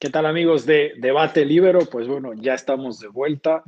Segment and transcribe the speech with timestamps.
[0.00, 1.80] ¿Qué tal amigos de Debate Libero?
[1.80, 3.62] Pues bueno, ya estamos de vuelta.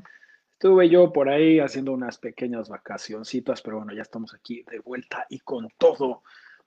[0.52, 5.26] Estuve yo por ahí haciendo unas pequeñas vacacioncitas, pero bueno, ya estamos aquí de vuelta
[5.28, 6.22] y con todo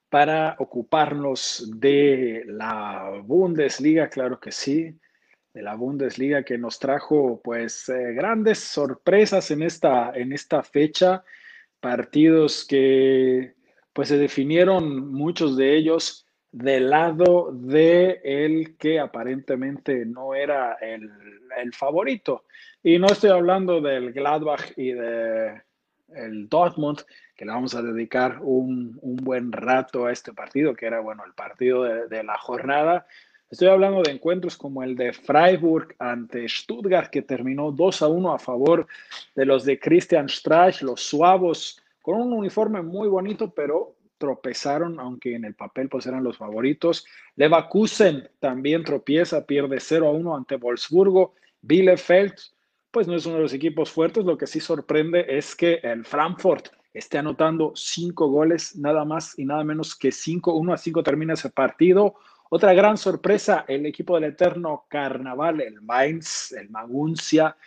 [0.07, 4.99] para ocuparnos de la Bundesliga, claro que sí,
[5.51, 11.23] de la Bundesliga que nos trajo pues eh, grandes sorpresas en esta, en esta fecha,
[11.79, 13.55] partidos que
[13.93, 16.24] pues se definieron muchos de ellos
[16.55, 21.11] del lado de el que aparentemente no era el,
[21.73, 22.45] favorito.
[22.81, 25.61] Y no estoy hablando del Gladbach y del
[26.15, 27.01] el Dortmund,
[27.35, 31.33] que le vamos a dedicar un, buen rato a este partido, que era, bueno, el
[31.33, 33.05] partido de, de, la jornada.
[33.49, 38.33] Estoy hablando de encuentros como el de Freiburg ante Stuttgart, que terminó 2 a 1
[38.33, 38.87] a favor
[39.35, 45.35] de los de Christian Streich, los suavos, con un uniforme muy bonito, pero tropezaron, aunque
[45.35, 47.05] en el papel pues eran los favoritos.
[47.35, 51.35] Leverkusen también tropieza, pierde 0 a 1 ante Wolfsburgo.
[51.61, 52.33] Bielefeld,
[52.89, 54.25] pues no es uno de los equipos fuertes.
[54.25, 59.45] Lo que sí sorprende es que el Frankfurt esté anotando cinco goles, nada más y
[59.45, 62.15] nada menos que 5, 1 a 5 termina ese partido.
[62.49, 67.57] Otra gran sorpresa, el equipo del eterno carnaval, el Mainz, el Maguncia,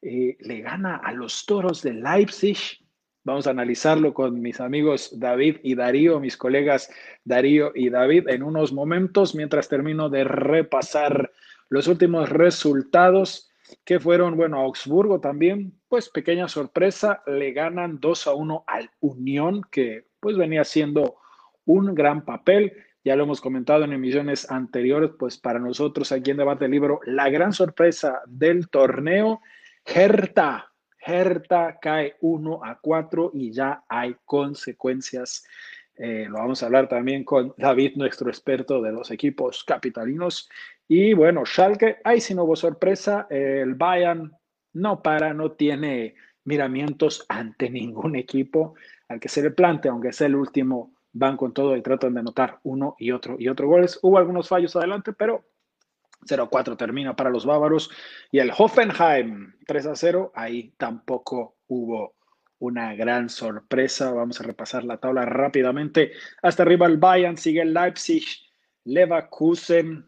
[0.00, 2.85] eh, le gana a los toros de Leipzig
[3.26, 6.88] Vamos a analizarlo con mis amigos David y Darío, mis colegas
[7.24, 11.32] Darío y David, en unos momentos, mientras termino de repasar
[11.68, 13.50] los últimos resultados
[13.84, 19.62] que fueron, bueno, Augsburgo también, pues pequeña sorpresa, le ganan 2 a 1 al Unión,
[19.72, 21.16] que pues venía siendo
[21.64, 22.74] un gran papel.
[23.02, 27.28] Ya lo hemos comentado en emisiones anteriores, pues para nosotros aquí en Debate Libro, la
[27.28, 29.40] gran sorpresa del torneo,
[29.84, 30.70] Hertha
[31.06, 35.46] Hertha cae 1 a 4 y ya hay consecuencias.
[35.94, 40.48] Eh, lo vamos a hablar también con David, nuestro experto de los equipos capitalinos.
[40.88, 43.26] Y bueno, Schalke, ahí sí no hubo sorpresa.
[43.30, 44.32] El Bayern
[44.72, 48.74] no para, no tiene miramientos ante ningún equipo
[49.08, 52.20] al que se le plante, aunque sea el último, van con todo y tratan de
[52.20, 53.98] anotar uno y otro y otro goles.
[54.02, 55.44] Hubo algunos fallos adelante, pero
[56.26, 57.90] 0-4 termina para los bávaros.
[58.30, 62.16] Y el Hoffenheim 3-0, ahí tampoco hubo
[62.58, 64.12] una gran sorpresa.
[64.12, 66.12] Vamos a repasar la tabla rápidamente.
[66.42, 68.24] Hasta arriba el Bayern, sigue el Leipzig,
[68.84, 70.06] Leverkusen,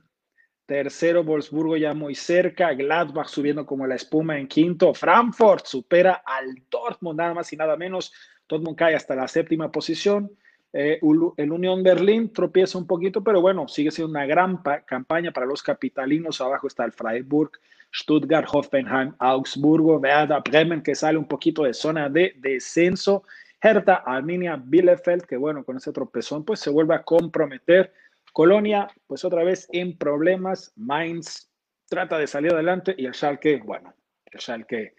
[0.69, 6.63] tercero Wolfsburgo ya muy cerca, Gladbach subiendo como la espuma en quinto, Frankfurt supera al
[6.71, 8.13] Dortmund nada más y nada menos.
[8.47, 10.31] Dortmund cae hasta la séptima posición.
[10.73, 11.01] Eh,
[11.37, 15.63] el Unión Berlín tropieza un poquito, pero bueno, sigue siendo una gran campaña para los
[15.63, 16.41] capitalinos.
[16.41, 17.53] Abajo está el Freiburg,
[17.95, 23.25] Stuttgart, Hoffenheim, Augsburgo, Werder Bremen, que sale un poquito de zona de descenso.
[23.61, 27.93] Hertha, Arminia, Bielefeld, que bueno, con ese tropezón, pues se vuelve a comprometer.
[28.33, 30.73] Colonia, pues otra vez en problemas.
[30.77, 31.51] Mainz
[31.89, 33.95] trata de salir adelante y el Schalke, bueno,
[34.27, 34.95] el Schalke,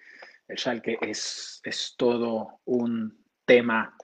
[0.47, 3.15] el Schalke es, es todo un
[3.45, 3.95] tema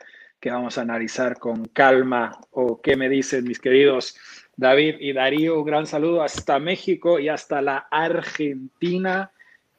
[0.45, 2.39] que vamos a analizar con calma.
[2.51, 4.16] ¿O qué me dicen mis queridos
[4.56, 5.59] David y Darío?
[5.59, 9.31] Un gran saludo hasta México y hasta la Argentina.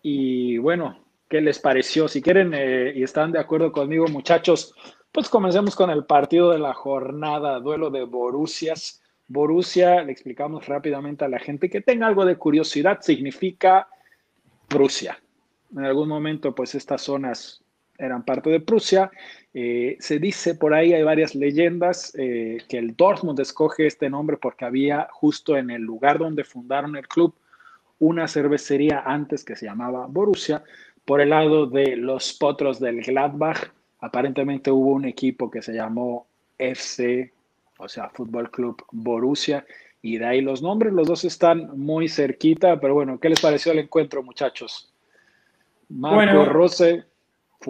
[0.03, 2.09] Y bueno, ¿qué les pareció?
[2.09, 4.75] Si quieren eh, y están de acuerdo conmigo, muchachos,
[5.12, 9.00] pues comencemos con el partido de la jornada, duelo de Borussias.
[9.28, 13.87] Borussia, le explicamos rápidamente a la gente que tenga algo de curiosidad, significa
[14.66, 15.16] Prusia.
[15.77, 17.62] En algún momento, pues estas zonas
[17.98, 19.10] eran parte de Prusia.
[19.59, 24.37] Eh, se dice por ahí, hay varias leyendas, eh, que el Dortmund escoge este nombre
[24.37, 27.34] porque había justo en el lugar donde fundaron el club
[27.99, 30.62] una cervecería antes que se llamaba Borussia.
[31.06, 36.27] Por el lado de los potros del Gladbach, aparentemente hubo un equipo que se llamó
[36.59, 37.33] FC,
[37.78, 39.65] o sea, Fútbol Club Borussia,
[40.03, 43.72] y de ahí los nombres, los dos están muy cerquita, pero bueno, ¿qué les pareció
[43.72, 44.93] el encuentro, muchachos?
[45.89, 47.06] Marco Rose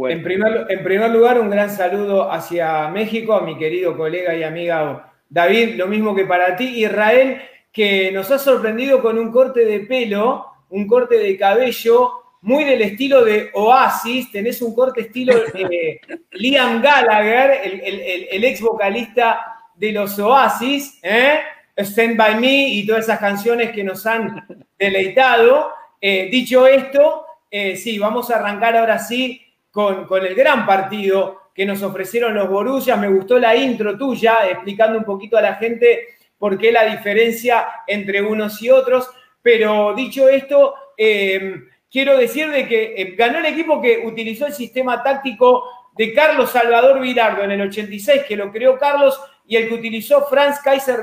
[0.05, 4.43] en primer, en primer lugar, un gran saludo hacia México, a mi querido colega y
[4.43, 7.41] amiga David, lo mismo que para ti, Israel,
[7.73, 12.11] que nos ha sorprendido con un corte de pelo, un corte de cabello
[12.43, 16.01] muy del estilo de Oasis, tenés un corte estilo eh,
[16.33, 21.41] Liam Gallagher, el, ex vocalista de los Oasis, ¿eh?
[21.79, 24.47] Stand By Me y todas esas canciones que nos han
[24.79, 25.71] deleitado.
[26.01, 29.46] Eh, dicho esto, sí, vamos a arrancar ahora sí
[29.77, 32.99] con, el gran partido que nos ofrecieron los Borussias.
[32.99, 37.67] Me gustó la intro tuya, explicando un poquito a la gente por qué la diferencia
[37.87, 39.11] entre unos y otros.
[39.43, 41.57] Pero dicho esto, eh,
[41.91, 45.65] quiero decir de que eh, ganó el equipo que utilizó el sistema táctico
[45.95, 50.25] de Carlos Salvador Virardo en el 86, que lo creó Carlos, y el que utilizó
[50.25, 51.03] Franz Kaiser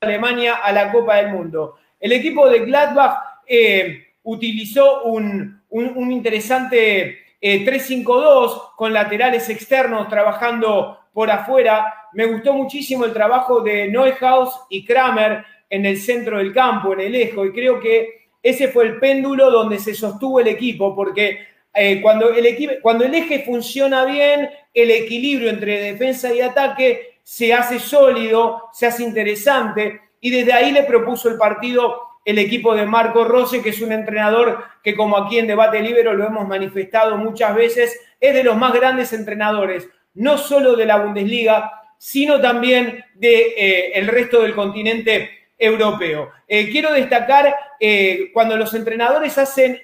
[0.00, 1.76] Alemania a la Copa del Mundo.
[2.00, 11.30] El equipo de Gladbach eh, utilizó un, interesante 3-5-2 eh, con laterales externos trabajando por
[11.30, 12.08] afuera.
[12.12, 17.00] Me gustó muchísimo el trabajo de Neuhaus y Kramer en el centro del campo, en
[17.00, 21.40] el eje, y creo que ese fue el péndulo donde se sostuvo el equipo, porque
[21.74, 27.52] eh, cuando, el cuando el eje funciona bien, el equilibrio entre defensa y ataque se
[27.52, 32.84] hace sólido, se hace interesante, y desde ahí le propuso el partido el equipo de
[32.84, 37.16] Marco Rose, que es un entrenador que como aquí en Debate Libero lo hemos manifestado
[37.16, 43.02] muchas veces, es de los más grandes entrenadores, no solo de la Bundesliga, sino también
[43.14, 46.30] del de, eh, resto del continente europeo.
[46.46, 49.34] Eh, quiero destacar eh, cuando los entrenadores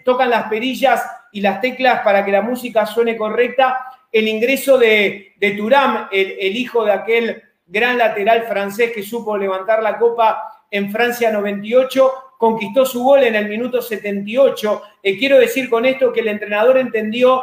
[0.05, 1.03] tocan las perillas
[1.33, 6.55] y las teclas para que la música suene correcta, el ingreso de, de Turam, el,
[6.59, 12.85] hijo de aquel gran lateral francés que supo levantar la copa en Francia 98, conquistó
[12.85, 14.83] su gol en el minuto 78.
[15.03, 17.43] Eh, quiero decir con esto que el entrenador entendió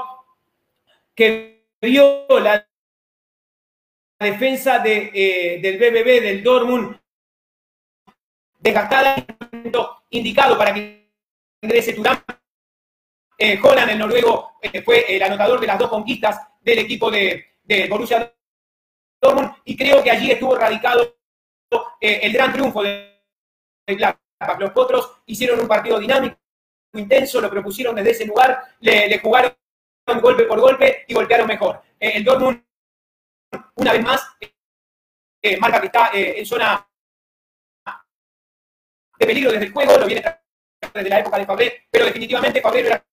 [1.16, 2.68] que vio la
[4.20, 6.98] defensa de, del BBB, del Dortmund,
[8.60, 11.12] desgastada en el momento indicado para que
[11.62, 12.24] ingrese Turán.
[13.38, 13.60] Eh,
[13.90, 18.32] el noruego, eh, fue el anotador de las dos conquistas del equipo de, de Borussia
[19.20, 21.18] Dortmund y creo que allí estuvo radicado
[22.00, 23.20] eh, el gran triunfo de,
[23.88, 24.16] de
[24.60, 26.38] Los potros hicieron un partido dinámico,
[26.94, 29.54] intenso, lo propusieron desde ese lugar, le, jugaron
[30.22, 31.82] golpe por golpe y golpearon mejor.
[32.00, 32.64] Eh, el Dortmund,
[33.76, 34.38] una vez más,
[35.60, 36.88] marca que está en zona
[39.18, 40.24] de peligro desde el juego, lo viene
[40.94, 43.06] desde la época de Fabré, pero definitivamente Fabré era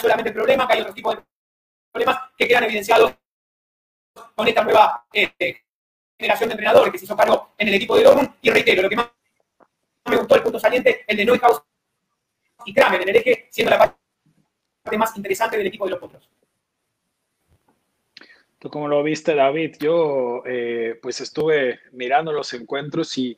[0.00, 1.22] solamente el problema, que hay otros tipos de
[1.92, 3.14] problemas que quedan evidenciados
[4.34, 5.32] con esta nueva eh,
[6.18, 8.34] generación de entrenadores que se hizo cargo en el equipo de Dortmund.
[8.42, 9.10] Y reitero, lo que más
[10.10, 11.62] me gustó el punto saliente, el de Neuhaus
[12.64, 13.78] y Kramer en el eje, siendo la
[14.82, 16.28] parte más interesante del equipo de los otros.
[18.58, 19.76] ¿Tú cómo lo viste, David?
[19.78, 23.36] Yo eh, pues estuve mirando los encuentros y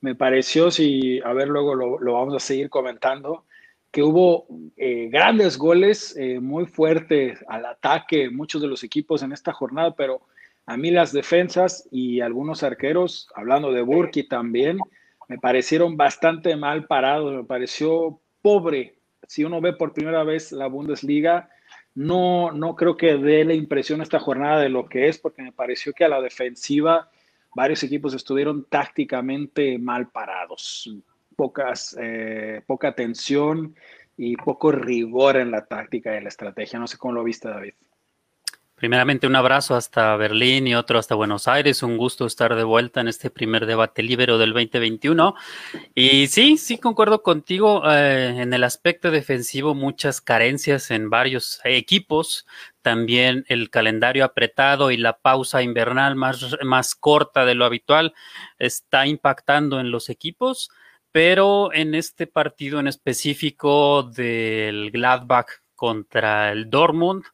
[0.00, 3.44] me pareció, si, a ver, luego lo, vamos a seguir comentando,
[3.90, 9.32] que hubo eh, grandes goles eh, muy fuertes al ataque, muchos de los equipos en
[9.32, 10.20] esta jornada, pero
[10.66, 14.78] a mí las defensas y algunos arqueros, hablando de Burki también,
[15.28, 18.98] me parecieron bastante mal parados, me pareció pobre.
[19.26, 21.50] Si uno ve por primera vez la Bundesliga,
[21.94, 25.52] no, no creo que dé la impresión esta jornada de lo que es, porque me
[25.52, 27.10] pareció que a la defensiva
[27.54, 30.90] varios equipos estuvieron tácticamente mal parados,
[31.36, 33.74] pocas, eh, poca tensión
[34.16, 36.78] y poco rigor en la táctica y en la estrategia.
[36.78, 37.74] No sé cómo lo viste, David.
[38.78, 41.82] Primeramente un abrazo hasta Berlín y otro hasta Buenos Aires.
[41.82, 45.34] Un gusto estar de vuelta en este primer debate libero del 2021.
[45.96, 52.46] Y sí, sí concuerdo contigo eh, en el aspecto defensivo, muchas carencias en varios equipos.
[52.80, 58.14] También el calendario apretado y la pausa invernal más, más corta de lo habitual
[58.60, 60.70] está impactando en los equipos.
[61.10, 67.24] Pero en este partido en específico del Gladbach contra el Dortmund,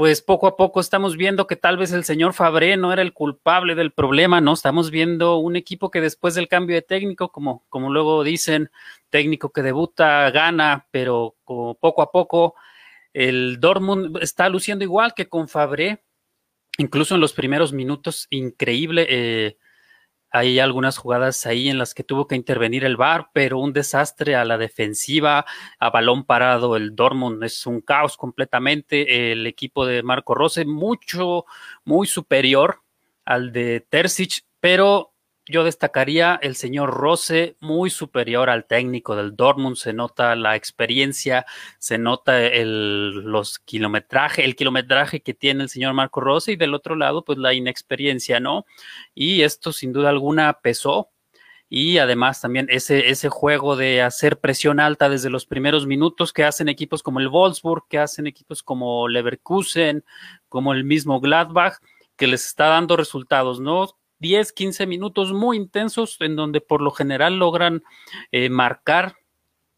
[0.00, 3.12] pues poco a poco estamos viendo que tal vez el señor Fabré no era el
[3.12, 4.54] culpable del problema, ¿no?
[4.54, 8.70] Estamos viendo un equipo que después del cambio de técnico, como, como luego dicen,
[9.10, 12.54] técnico que debuta, gana, pero poco a poco
[13.12, 16.02] el Dortmund está luciendo igual que con Fabré,
[16.78, 19.06] incluso en los primeros minutos, increíble.
[19.06, 19.58] Eh,
[20.30, 24.36] hay algunas jugadas ahí en las que tuvo que intervenir el VAR, pero un desastre
[24.36, 25.44] a la defensiva,
[25.78, 26.76] a balón parado.
[26.76, 29.32] El Dortmund es un caos completamente.
[29.32, 31.44] El equipo de Marco Rose, mucho,
[31.84, 32.82] muy superior
[33.24, 35.09] al de Terzic, pero
[35.50, 41.46] yo destacaría el señor Rose, muy superior al técnico del Dortmund, se nota la experiencia,
[41.78, 46.74] se nota el, los kilometraje, el kilometraje que tiene el señor Marco Rose y del
[46.74, 48.64] otro lado, pues la inexperiencia, ¿no?
[49.14, 51.10] Y esto sin duda alguna pesó.
[51.72, 56.42] Y además también ese, ese juego de hacer presión alta desde los primeros minutos que
[56.42, 60.04] hacen equipos como el Wolfsburg, que hacen equipos como Leverkusen,
[60.48, 61.78] como el mismo Gladbach,
[62.16, 63.99] que les está dando resultados, ¿no?
[64.20, 67.82] 10, 15 minutos muy intensos en donde por lo general logran
[68.30, 69.16] eh, marcar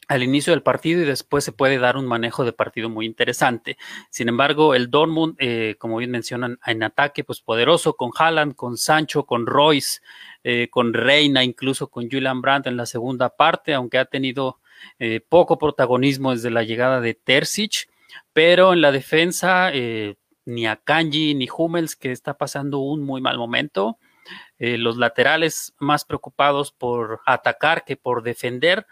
[0.08, 3.78] al inicio del partido y después se puede dar un manejo de partido muy interesante.
[4.10, 8.76] Sin embargo, el Dortmund, eh, como bien mencionan, en ataque, pues poderoso con Haaland, con
[8.76, 10.00] Sancho, con Royce,
[10.42, 14.58] eh, con Reina, incluso con Julian Brandt en la segunda parte, aunque ha tenido
[15.28, 17.88] poco protagonismo desde la llegada de Terzic,
[18.32, 19.70] pero en la defensa,
[20.44, 23.98] ni a Kanji ni Hummels, que está pasando un muy mal momento,
[24.58, 28.86] eh, los laterales más preocupados por atacar que por defender.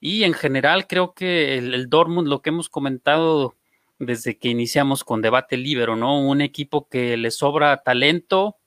[0.00, 3.56] Y en general creo que el, el Dortmund, lo que hemos comentado
[3.98, 6.20] desde que iniciamos con debate libero, ¿no?
[6.20, 8.58] Un equipo que le sobra talento,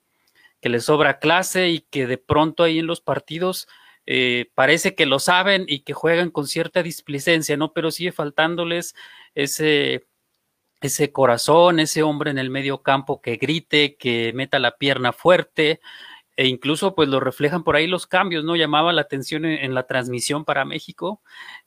[0.60, 3.68] que le sobra clase y que de pronto ahí en los partidos
[4.06, 7.72] eh, parece que lo saben y que juegan con cierta displicencia, ¿no?
[7.72, 8.94] Pero sigue faltándoles
[9.34, 10.06] ese,
[10.80, 15.80] ese corazón, ese hombre en el medio campo que grite, que meta la pierna fuerte,
[16.36, 18.54] e incluso pues lo reflejan por ahí los cambios, ¿no?
[18.54, 21.20] Llamaba la atención en, la transmisión para México,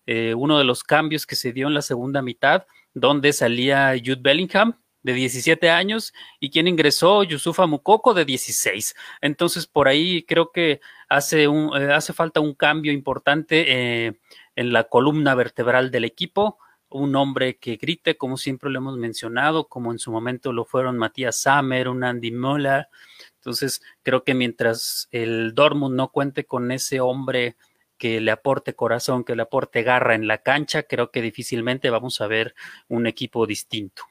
[0.06, 4.22] eh, uno de los cambios que se dio en la segunda mitad, donde salía Jude
[4.22, 8.96] Bellingham de 17 años y quien ingresó Yusufa Mukoko de 16.
[9.22, 13.66] Entonces por ahí creo que hace, un, eh, hace falta un cambio importante
[14.08, 14.20] eh,
[14.56, 16.60] en la columna vertebral del equipo,
[16.92, 20.98] un hombre que grite, como siempre lo hemos mencionado, como en su momento lo fueron
[20.98, 22.88] Matías Sammer, un Andy Muller.
[23.36, 27.56] Entonces creo que mientras el Dortmund no cuente con ese hombre
[27.98, 32.20] que le aporte corazón, que le aporte garra en la cancha, creo que difícilmente vamos
[32.22, 32.56] a ver
[32.88, 34.04] un equipo distinto.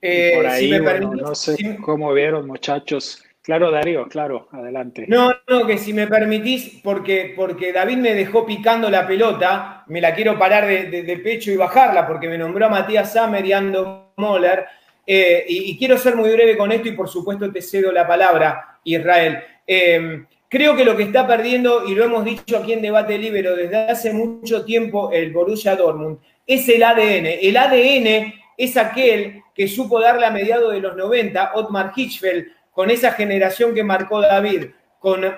[0.00, 3.22] Eh, por ahí, no sé cómo vieron, muchachos.
[3.42, 5.04] Claro, Darío, claro, adelante.
[5.08, 10.00] No, no, que si me permitís, porque, porque David me dejó picando la pelota, me
[10.00, 14.12] la quiero parar de, pecho y bajarla, porque me nombró a Matías Sammer y Ando
[14.16, 14.64] Moller,
[15.04, 18.78] eh, y, quiero ser muy breve con esto y por supuesto te cedo la palabra,
[18.84, 19.42] Israel.
[19.66, 23.56] Eh, Creo que lo que está perdiendo, y lo hemos dicho aquí en Debate Libre
[23.56, 27.38] desde hace mucho tiempo, el Borussia Dortmund, es el ADN.
[27.40, 32.90] El ADN es aquel que supo darle a mediados de los 90 Otmar Hitchfeld, con
[32.90, 34.66] esa generación que marcó David,
[34.98, 35.34] con eh,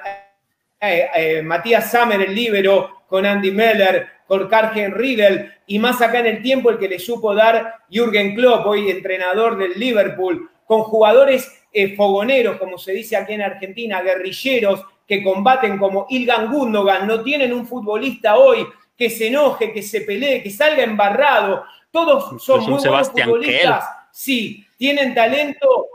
[0.81, 6.27] eh, Matías Sammer, el líbero, con Andy Meller, con Kargen Riedel, y más acá en
[6.27, 11.63] el tiempo el que le supo dar Jürgen Klopp, hoy entrenador del Liverpool, con jugadores
[11.73, 17.23] eh, fogoneros, como se dice aquí en Argentina, guerrilleros, que combaten como Ilgan Gundogan, no
[17.23, 21.65] tienen un futbolista hoy que se enoje, que se pelee, que salga embarrado.
[21.91, 23.85] Todos son muy buenos futbolistas.
[24.11, 25.87] Sí, tienen talento.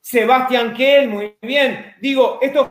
[0.00, 1.94] Sebastián Kell, muy bien.
[2.00, 2.70] Digo, estos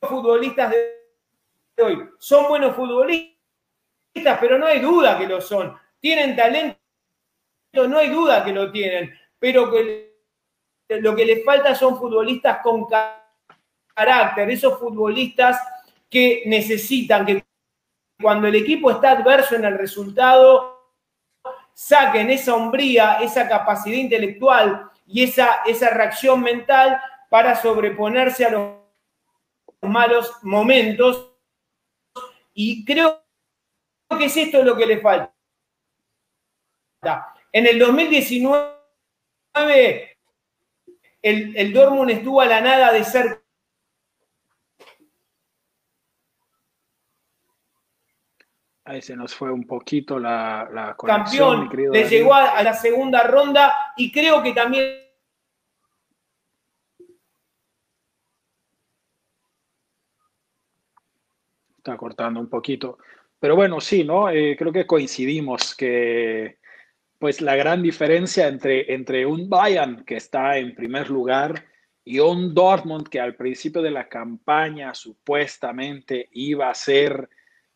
[0.00, 5.76] futbolistas de hoy son buenos futbolistas, pero no hay duda que lo son.
[5.98, 6.78] Tienen talento,
[7.88, 9.72] no hay duda que lo tienen, pero
[10.88, 12.86] lo que les falta son futbolistas con
[13.94, 15.58] carácter, esos futbolistas
[16.10, 17.44] que necesitan que
[18.20, 20.90] cuando el equipo está adverso en el resultado,
[21.72, 28.76] saquen esa hombría, esa capacidad intelectual y esa, esa reacción mental para sobreponerse a los
[29.82, 31.34] malos momentos.
[32.54, 33.22] Y creo
[34.18, 35.34] que es esto lo que le falta.
[37.52, 40.18] En el 2019,
[41.20, 43.42] el, el Dortmund estuvo a la nada de ser
[48.84, 51.68] Ahí se nos fue un poquito la, la conexión.
[51.68, 55.01] Campeón, le llegó a, la segunda ronda y creo que también
[61.82, 62.98] está cortando un poquito.
[63.40, 64.30] Pero bueno, sí, ¿no?
[64.30, 66.58] Eh, creo que coincidimos que
[67.18, 71.64] pues la gran diferencia entre, entre un Bayern que está en primer lugar
[72.04, 77.28] y un Dortmund que al principio de la campaña supuestamente iba a ser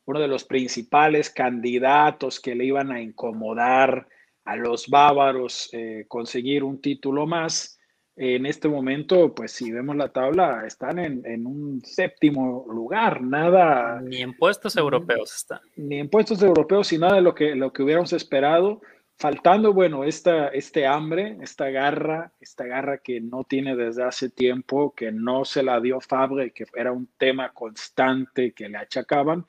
[0.05, 4.07] uno de los principales candidatos que le iban a incomodar
[4.45, 7.76] a los bávaros eh, conseguir un título más.
[8.19, 14.01] En este momento, pues si vemos la tabla, están en, un séptimo lugar, nada.
[14.01, 15.61] Ni en puestos europeos están.
[15.77, 18.81] Ni en puestos europeos y nada de lo que, lo que hubiéramos esperado.
[19.19, 24.95] Faltando, bueno, esta, este hambre, esta garra, esta garra que no tiene desde hace tiempo,
[24.95, 29.47] que no se la dio Fabre, que era un tema constante que le achacaban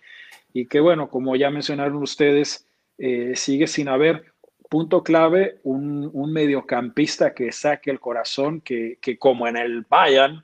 [0.54, 4.34] y que bueno, como ya mencionaron ustedes, eh, sigue sin haber
[4.70, 10.44] punto clave, un, mediocampista que saque el corazón, que, como en el Bayern,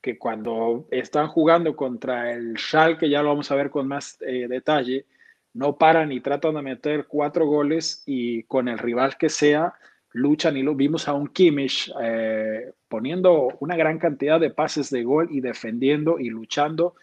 [0.00, 4.46] que cuando están jugando contra el Schalke, ya lo vamos a ver con más eh,
[4.48, 5.04] detalle,
[5.52, 9.74] no paran y tratan de meter cuatro goles y con el rival que sea,
[10.12, 15.02] luchan y lo vimos a un Kimmich eh, poniendo una gran cantidad de pases de
[15.02, 16.94] gol y defendiendo y luchando.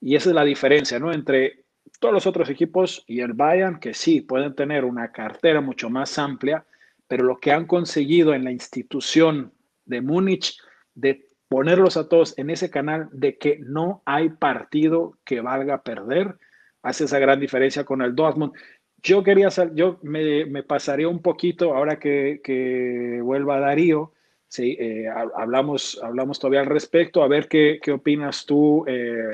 [0.00, 1.12] Y esa es la diferencia, ¿no?
[1.12, 1.64] Entre
[2.00, 6.18] todos los otros equipos y el Bayern, que sí, pueden tener una cartera mucho más
[6.18, 6.64] amplia,
[7.06, 9.52] pero lo que han conseguido en la institución
[9.84, 10.58] de Múnich,
[10.94, 16.36] de ponerlos a todos en ese canal de que no hay partido que valga perder,
[16.82, 18.54] hace esa gran diferencia con el Dortmund.
[19.02, 24.12] Yo quería, yo me, pasaría un poquito, ahora que, que vuelva Darío,
[24.50, 27.22] Sí, eh, hablamos, hablamos todavía al respecto.
[27.22, 29.30] A ver qué, qué opinas tú, eh,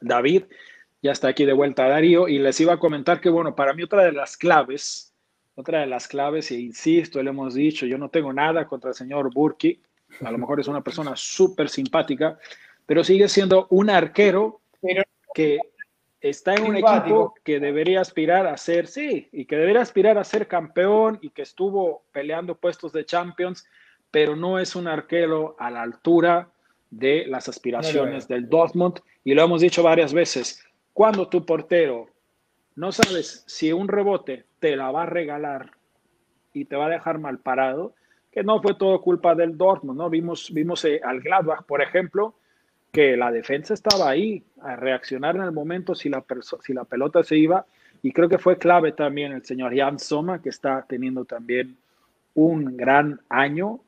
[0.00, 0.44] David.
[1.06, 3.84] Ya está aquí de vuelta Darío y les iba a comentar que, bueno, para mí
[3.84, 5.14] otra de las claves,
[5.54, 8.96] otra de las claves, e insisto, le hemos dicho, yo no tengo nada contra el
[8.96, 9.80] señor Burki,
[10.24, 12.38] a lo mejor es una persona súper simpática,
[12.86, 14.60] pero sigue siendo un arquero
[15.32, 15.60] que
[16.20, 20.24] está en un equipo que debería aspirar a ser, sí, y que debería aspirar a
[20.24, 23.64] ser campeón y que estuvo peleando puestos de Champions
[24.10, 26.48] pero no es un arquero a la altura
[26.90, 29.00] de las aspiraciones del Dortmund.
[29.24, 30.64] Y lo hemos dicho varias veces,
[30.96, 32.08] cuando tu portero
[32.74, 35.72] no sabes si un rebote te la va a regalar
[36.54, 37.92] y te va a dejar mal parado,
[38.32, 40.08] que no fue todo culpa del Dortmund, ¿no?
[40.08, 42.36] Vimos, vimos eh, al Gladbach, por ejemplo,
[42.92, 47.66] que la defensa estaba ahí a reaccionar en el momento si la, pelota se iba.
[48.00, 51.76] Y creo que fue clave también el señor Jan Soma, que está teniendo también
[52.32, 53.80] un gran año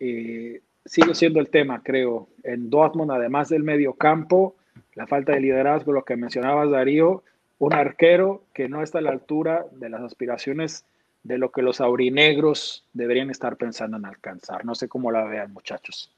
[0.00, 4.56] eh, sigue siendo el tema, creo, en Dortmund, además del medio campo,
[4.94, 7.22] la falta de liderazgo, lo que mencionabas, Darío,
[7.58, 10.84] un arquero que no está a la altura de las aspiraciones
[11.22, 14.64] de lo que los aurinegros deberían estar pensando en alcanzar.
[14.64, 16.12] No sé cómo la vean, muchachos.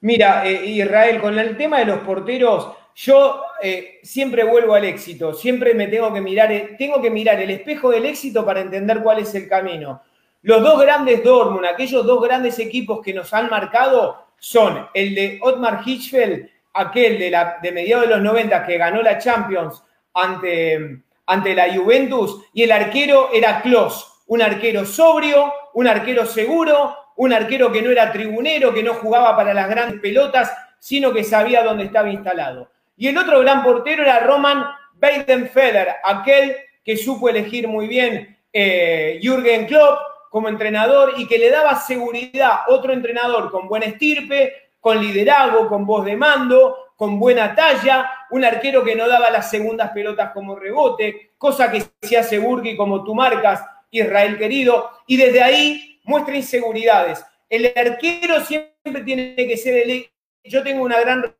[0.00, 5.32] Mira, eh, Israel, con el tema de los porteros, yo eh, siempre vuelvo al éxito,
[5.34, 9.20] siempre me tengo que mirar, tengo que mirar el espejo del éxito para entender cuál
[9.20, 10.02] es el camino.
[10.42, 15.38] Los dos grandes Dortmund, aquellos dos grandes equipos que nos han marcado, son el de
[15.42, 19.82] Otmar Hitchfeld, aquel de, la, de mediados de los 90 que ganó la Champions
[20.14, 26.96] ante, ante la Juventus, y el arquero era Klos, un arquero sobrio, un arquero seguro,
[27.16, 31.24] un arquero que no era tribunero, que no jugaba para las grandes pelotas, sino que
[31.24, 32.70] sabía dónde estaba instalado.
[32.96, 34.64] Y el otro gran portero era Roman
[35.00, 39.98] Weidenfeller, aquel que supo elegir muy bien eh, Jürgen Klopp,
[40.30, 45.86] como entrenador y que le daba seguridad otro entrenador con buena estirpe, con liderazgo, con
[45.86, 50.56] voz de mando, con buena talla, un arquero que no daba las segundas pelotas como
[50.56, 56.36] rebote, cosa que se hace Burgi como tú marcas, Israel querido, y desde ahí muestra
[56.36, 57.24] inseguridades.
[57.48, 60.10] El arquero siempre tiene que ser el...
[60.44, 61.34] Yo tengo una gran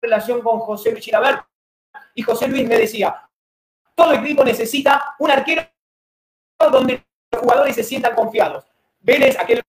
[0.00, 1.44] relación con José Luis Chilabert
[2.14, 3.28] y José Luis me decía,
[3.94, 5.62] todo equipo necesita un arquero
[6.70, 8.64] donde jugadores se sientan confiados.
[9.00, 9.62] Vélez, aquel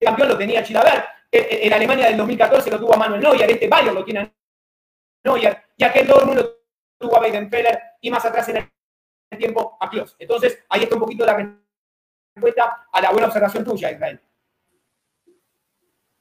[0.00, 1.04] campeón lo tenía Chilaver.
[1.34, 4.32] En Alemania del 2014 lo tuvo a Manuel Neuer, este Bayern lo tiene a
[5.24, 6.58] Neuer, y aquel Dortmund lo
[6.98, 10.14] tuvo a Weidenfeller, y más atrás en el tiempo a Klos.
[10.18, 11.58] Entonces, ahí está un poquito la
[12.34, 14.20] respuesta a la buena observación tuya, Israel.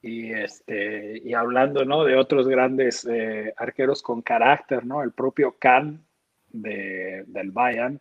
[0.02, 2.06] Y, este, y hablando ¿no?
[2.06, 5.04] de otros grandes eh, arqueros con carácter, ¿no?
[5.04, 6.08] el propio Kahn
[6.48, 8.00] de, del Bayern,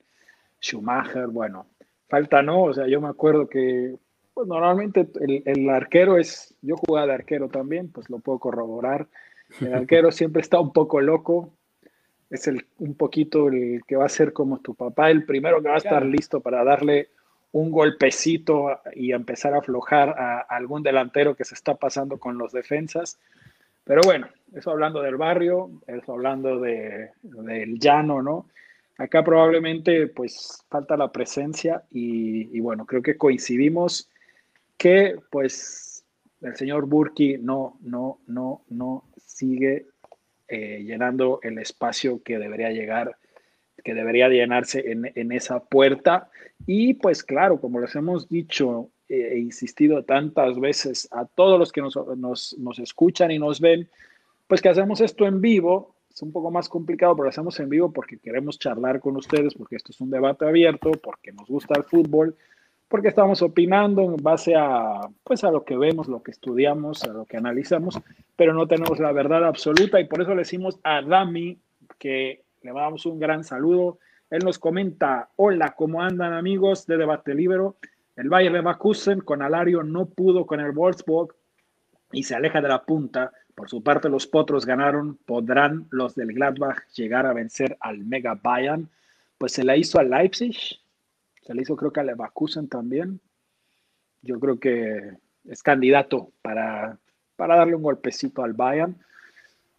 [0.60, 1.66] Schumacher, bueno,
[2.08, 3.96] falta no, o sea, yo me acuerdo que
[4.40, 5.06] pues, normalmente
[5.44, 9.06] el, arquero es, yo jugaba de arquero también, pues lo puedo corroborar,
[9.60, 11.52] el arquero siempre está un poco loco,
[12.30, 15.68] es el, un poquito el que va a ser como tu papá, el primero que
[15.68, 17.10] va a estar listo para darle
[17.52, 22.52] un golpecito y empezar a aflojar a, algún delantero que se está pasando con los
[22.52, 23.18] defensas.
[23.84, 28.46] Pero bueno, eso hablando del barrio, eso hablando de, del llano, ¿no?
[28.96, 34.08] Acá probablemente pues falta la presencia y, bueno, creo que coincidimos
[34.80, 36.06] que pues
[36.40, 39.88] el señor Burki no, no, no, no sigue
[40.48, 43.14] eh, llenando el espacio que debería llegar,
[43.84, 46.30] que debería llenarse en, esa puerta.
[46.66, 51.82] Y pues claro, como les hemos dicho e insistido tantas veces a todos los que
[51.82, 53.86] nos, nos, nos escuchan y nos ven,
[54.46, 57.68] pues que hacemos esto en vivo es un poco más complicado, pero lo hacemos en
[57.68, 61.74] vivo porque queremos charlar con ustedes, porque esto es un debate abierto, porque nos gusta
[61.76, 62.34] el fútbol,
[62.90, 67.12] porque estamos opinando en base a, pues, a lo que vemos, lo que estudiamos, a
[67.12, 68.00] lo que analizamos,
[68.34, 71.56] pero no tenemos la verdad absoluta y por eso le decimos a Dami
[72.00, 73.98] que le damos un gran saludo.
[74.28, 77.76] Él nos comenta, hola, ¿cómo andan amigos de Debate Libero?
[78.16, 81.36] El Bayern Leverkusen con Alario no pudo con el Wolfsburg
[82.10, 85.16] y se aleja de la punta por su parte, los Potros ganaron.
[85.26, 88.88] ¿Podrán los del Gladbach llegar a vencer al Mega Bayern?
[89.38, 90.56] Pues se la hizo al Leipzig,
[91.50, 93.18] se le hizo creo que a Leverkusen también.
[94.22, 95.16] Yo creo que
[95.48, 96.96] es candidato para,
[97.34, 98.96] para darle un golpecito al Bayern.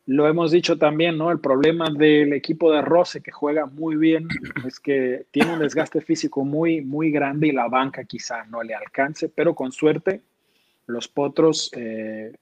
[0.05, 1.31] Lo hemos dicho también, ¿no?
[1.31, 4.27] El problema del equipo de Rose que juega muy bien
[4.67, 8.75] es que tiene un desgaste físico muy, muy grande y la banca quizá no le
[8.75, 10.19] alcance, pero con suerte
[10.87, 12.33] los Potros eh,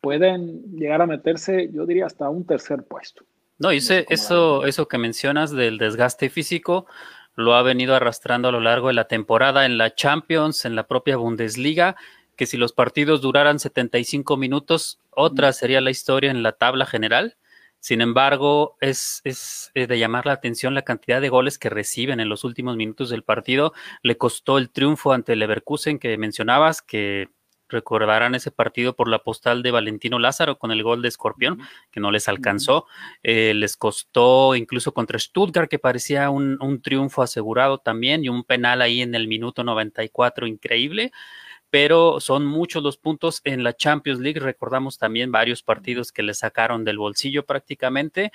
[0.00, 3.26] pueden llegar a meterse, yo diría, hasta un tercer puesto.
[3.58, 6.86] No, y eso, eso que mencionas del desgaste físico
[7.34, 10.86] lo ha venido arrastrando a lo largo de la temporada en la Champions, en la
[10.86, 11.96] propia Bundesliga.
[12.36, 17.36] que si los partidos duraran 75 minutos, otra sería la historia en la tabla general.
[17.78, 22.18] Sin embargo, es, es, eh, de llamar la atención la cantidad de goles que reciben
[22.18, 23.72] en los últimos minutos del partido.
[24.02, 27.28] Le costó el triunfo ante el Leverkusen que mencionabas, que
[27.74, 31.60] recordarán ese partido por la postal de Valentino Lázaro con el gol de Escorpión,
[31.90, 32.86] que no les alcanzó.
[33.22, 38.44] Eh, les costó incluso contra Stuttgart, que parecía un, un, triunfo asegurado también, y un
[38.44, 41.12] penal ahí en el minuto 94 increíble
[41.70, 44.38] pero son muchos los puntos en la Champions League.
[44.38, 48.30] Recordamos también varios partidos que le sacaron del bolsillo prácticamente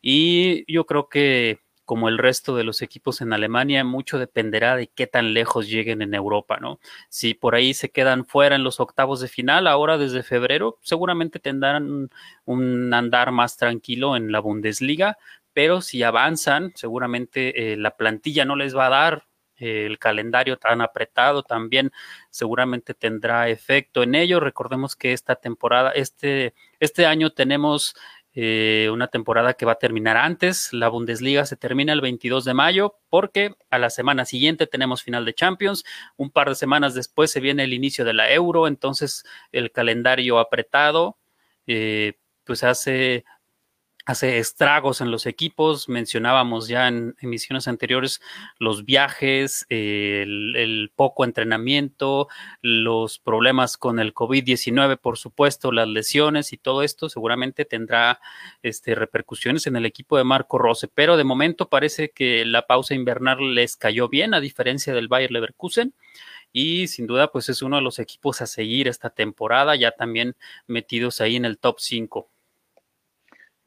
[0.00, 4.88] y yo creo que como el resto de los equipos en Alemania, mucho dependerá de
[4.88, 6.80] qué tan lejos lleguen en Europa, ¿no?
[7.08, 11.38] Si por ahí se quedan fuera en los octavos de final, ahora desde febrero, seguramente
[11.38, 12.10] tendrán
[12.44, 15.16] un andar más tranquilo en la Bundesliga,
[15.54, 20.80] pero si avanzan, seguramente eh, la plantilla no les va a dar el calendario tan
[20.80, 21.90] apretado también
[22.30, 24.40] seguramente tendrá efecto en ello.
[24.40, 27.96] Recordemos que esta temporada, este, este año tenemos
[28.40, 30.72] eh, una temporada que va a terminar antes.
[30.72, 35.24] La Bundesliga se termina el 22 de mayo porque a la semana siguiente tenemos final
[35.24, 35.82] de Champions.
[36.16, 40.38] Un par de semanas después se viene el inicio de la Euro, entonces el calendario
[40.38, 41.18] apretado
[41.66, 42.12] eh,
[42.44, 43.24] pues hace
[44.08, 45.86] hace estragos en los equipos.
[45.86, 48.22] Mencionábamos ya en emisiones anteriores
[48.58, 52.26] los viajes, el, poco entrenamiento,
[52.62, 58.18] los problemas con el COVID-19, por supuesto, las lesiones y todo esto seguramente tendrá
[58.62, 60.88] este, repercusiones en el equipo de Marco Rose.
[60.88, 65.32] Pero de momento parece que la pausa invernal les cayó bien, a diferencia del Bayer
[65.32, 65.92] Leverkusen
[66.50, 70.34] y sin duda pues es uno de los equipos a seguir esta temporada, ya también
[70.66, 72.30] metidos ahí en el top 5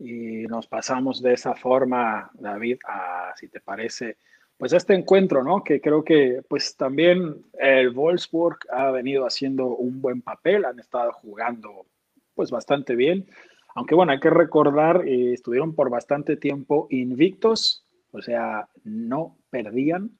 [0.04, 4.18] y nos pasamos de esa forma, David, a, si te parece,
[4.58, 5.64] pues este encuentro, ¿no?
[5.64, 11.12] Que creo que pues también el Wolfsburg ha venido haciendo un buen papel, han estado
[11.14, 11.86] jugando
[12.34, 13.28] pues bastante bien,
[13.76, 20.18] aunque bueno, hay que recordar, eh, estuvieron por bastante tiempo invictos, o sea, no perdían,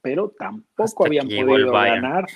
[0.00, 2.26] pero tampoco habían podido ganar.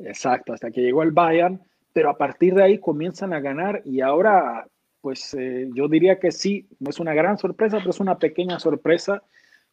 [0.00, 1.60] Exacto, hasta que llegó el Bayern,
[1.92, 4.66] pero a partir de ahí comienzan a ganar y ahora
[5.00, 8.58] pues eh, yo diría que sí, no es una gran sorpresa, pero es una pequeña
[8.58, 9.22] sorpresa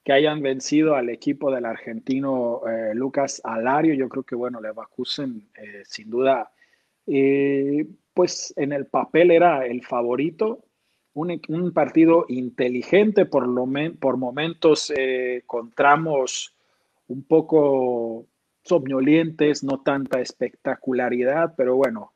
[0.03, 3.95] que hayan vencido al equipo del argentino eh, Lucas Alario.
[3.95, 6.51] Yo creo que, bueno, Leverkusen eh, sin duda,
[8.13, 10.65] pues en el papel era el favorito.
[11.13, 13.65] Un, un partido inteligente, por, lo
[13.99, 14.91] por momentos
[15.45, 16.55] con tramos
[17.07, 18.27] un poco
[18.63, 22.14] somnolientes, no tanta espectacularidad, pero bueno,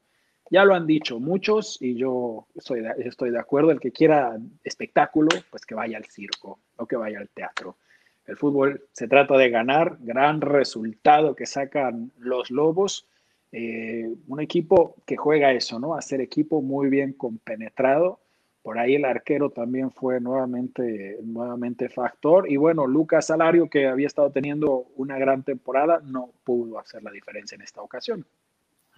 [0.50, 3.72] ya lo han dicho muchos y yo estoy de, acuerdo.
[3.72, 7.78] El que quiera espectáculo, pues que vaya al circo, o que vaya al teatro.
[8.26, 13.08] El fútbol se trata de ganar, gran resultado que sacan los Lobos.
[13.52, 15.96] Eh, un equipo que juega eso, ¿no?
[15.96, 18.20] Hacer equipo muy bien compenetrado.
[18.62, 22.52] Por ahí el arquero también fue nuevamente, nuevamente factor.
[22.52, 27.12] Y bueno, Lucas Salario, que había estado teniendo una gran temporada, no pudo hacer la
[27.12, 28.26] diferencia en esta ocasión.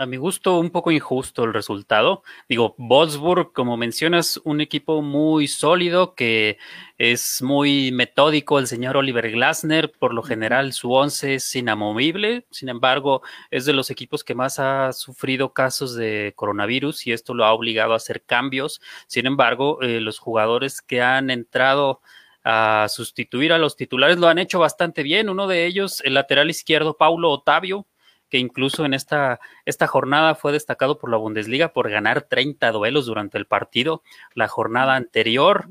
[0.01, 2.23] A mi gusto, un poco injusto el resultado.
[2.49, 6.57] Digo, Wolfsburg, como mencionas, un equipo muy sólido que
[6.97, 8.57] es muy metódico.
[8.57, 12.47] El señor Oliver Glasner, por lo general, su once es inamovible.
[12.49, 17.35] Sin embargo, es de los equipos que más ha sufrido casos de coronavirus y esto
[17.35, 18.81] lo ha obligado a hacer cambios.
[19.05, 22.01] Sin embargo, eh, los jugadores que han entrado
[22.43, 25.29] a sustituir a los titulares lo han hecho bastante bien.
[25.29, 27.85] Uno de ellos, el lateral izquierdo, Paulo Otavio,
[28.31, 33.05] que incluso en esta, esta jornada fue destacado por la Bundesliga por ganar 30 duelos
[33.05, 34.01] durante el partido.
[34.33, 35.67] La jornada anterior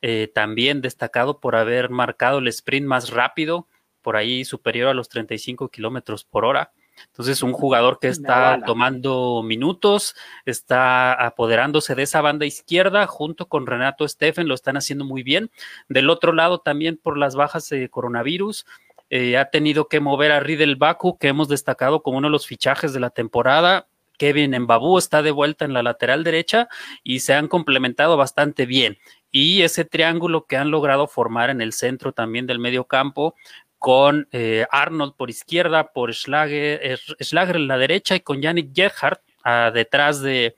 [0.00, 3.66] eh, también destacado por haber marcado el sprint más rápido,
[4.00, 6.72] por ahí superior a los 35 kilómetros por hora.
[7.06, 13.66] Entonces, un jugador que está tomando minutos, está apoderándose de esa banda izquierda junto con
[13.66, 15.50] Renato Steffen, lo están haciendo muy bien.
[15.88, 18.66] Del otro lado, también por las bajas de coronavirus,
[19.10, 22.46] eh, ha tenido que mover a Riddle Baku, que hemos destacado como uno de los
[22.46, 23.86] fichajes de la temporada.
[24.18, 26.68] Kevin Mbabu está de vuelta en la lateral derecha
[27.02, 28.98] y se han complementado bastante bien.
[29.30, 33.34] Y ese triángulo que han logrado formar en el centro también del medio campo,
[33.78, 39.20] con eh, Arnold por izquierda, por Schlager, Schlager en la derecha y con Yannick Gerhardt
[39.44, 40.56] ah, detrás de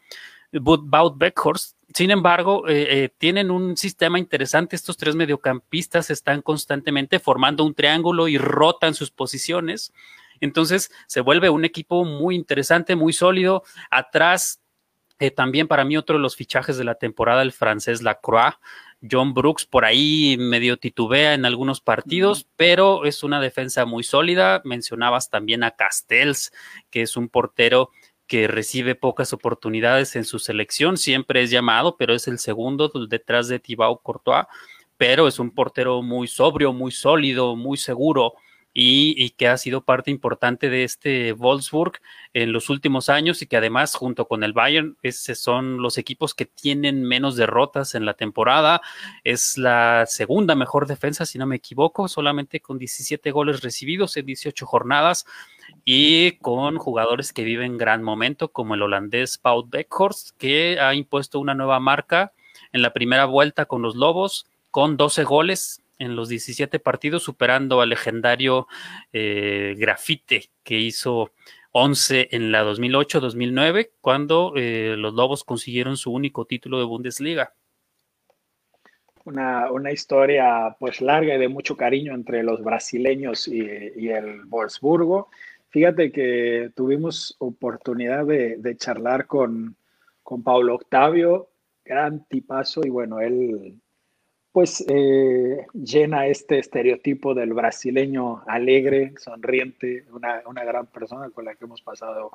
[0.52, 4.76] Wout Beckhorst, sin embargo, eh, eh, tienen un sistema interesante.
[4.76, 9.94] Estos tres mediocampistas están constantemente formando un triángulo y rotan sus posiciones.
[10.42, 13.62] Entonces se vuelve un equipo muy interesante, muy sólido.
[13.90, 14.60] Atrás,
[15.18, 18.58] eh, también para mí otro de los fichajes de la temporada, el francés Lacroix.
[19.10, 24.60] John Brooks por ahí medio titubea en algunos partidos, pero es una defensa muy sólida.
[24.64, 26.52] Mencionabas también a Castells,
[26.90, 27.90] que es un portero
[28.26, 33.48] que recibe pocas oportunidades en su selección, siempre es llamado, pero es el segundo detrás
[33.48, 34.46] de Thibaut Courtois,
[34.96, 38.34] pero es un portero muy sobrio, muy sólido, muy seguro.
[38.78, 41.98] Y, que ha sido parte importante de este Wolfsburg
[42.34, 46.44] en los últimos años y que además junto con el Bayern son los equipos que
[46.44, 48.82] tienen menos derrotas en la temporada.
[49.24, 54.26] Es la segunda mejor defensa, si no me equivoco, solamente con 17 goles recibidos en
[54.26, 55.24] 18 jornadas
[55.86, 61.40] y con jugadores que viven gran momento, como el holandés Paul Beckhorst, que ha impuesto
[61.40, 62.32] una nueva marca
[62.72, 67.80] en la primera vuelta con los Lobos, con 12 goles en los 17 partidos, superando
[67.80, 68.66] al legendario
[69.12, 71.32] eh, Grafite, que hizo
[71.72, 77.52] 11 en la 2008-2009, cuando eh, los Lobos consiguieron su único título de Bundesliga.
[79.24, 83.58] Una, una, historia pues larga y de mucho cariño entre los brasileños y,
[83.96, 85.28] y el Wolfsburgo.
[85.76, 89.76] Fíjate que tuvimos oportunidad de, charlar con,
[90.22, 91.50] con Paulo Octavio,
[91.84, 93.78] gran tipazo, y bueno, él
[94.56, 101.66] pues eh, llena este estereotipo del brasileño alegre, sonriente, una, gran persona con la que
[101.66, 102.30] hemos pasado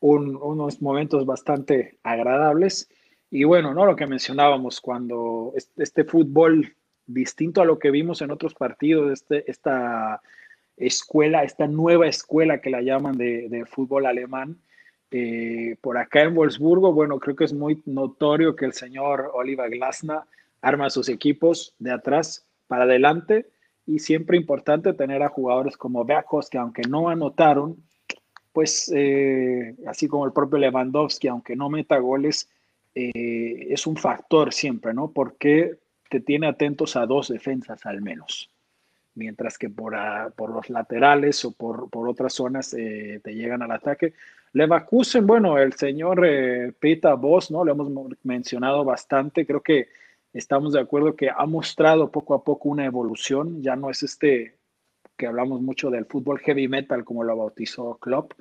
[0.00, 2.90] unos momentos bastante agradables.
[3.30, 3.86] Y bueno, ¿no?
[3.86, 6.74] Lo que mencionábamos cuando este, fútbol
[7.06, 10.20] distinto a lo que vimos en otros partidos, este, esta
[10.76, 14.58] escuela, esta nueva escuela que la llaman de, fútbol alemán.
[15.10, 19.70] Eh, por acá en Wolfsburgo, bueno, creo que es muy notorio que el señor Oliver
[19.70, 20.18] Glasner
[20.66, 23.46] arma sus equipos de atrás para adelante
[23.86, 27.76] y siempre importante tener a jugadores como Beacos que aunque no anotaron,
[28.52, 32.48] pues eh, así como el propio Lewandowski, aunque no meta goles,
[32.94, 35.12] eh, es un factor siempre, ¿no?
[35.12, 38.50] Porque te tiene atentos a dos defensas al menos
[39.16, 39.96] mientras que por,
[40.36, 44.12] por los laterales o por, por otras zonas eh, te llegan al ataque.
[44.52, 47.64] Leverkusen, bueno, el señor eh, Peter Voss, ¿no?
[47.64, 47.90] Lo hemos
[48.22, 49.88] mencionado bastante, creo que
[50.38, 54.56] estamos de acuerdo que ha mostrado poco a poco una evolución, ya no es este
[55.16, 58.32] que hablamos mucho del fútbol heavy metal como lo bautizó Klopp,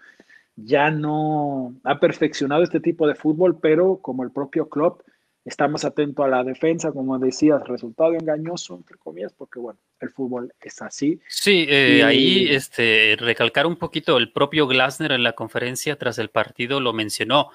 [0.57, 5.01] ya no ha perfeccionado este tipo de fútbol, pero como el propio Klopp,
[5.45, 10.09] está más atento a la defensa, como decías, resultado engañoso, entre comillas, porque bueno, el
[10.09, 11.19] fútbol es así.
[11.27, 16.29] Sí, eh, ahí este, recalcar un poquito, el propio Glasner en la conferencia tras el
[16.29, 17.51] partido lo mencionó.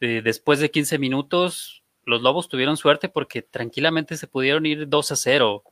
[0.00, 5.12] Eh, después de 15 minutos, los Lobos tuvieron suerte porque tranquilamente se pudieron ir 2
[5.12, 5.64] a 0.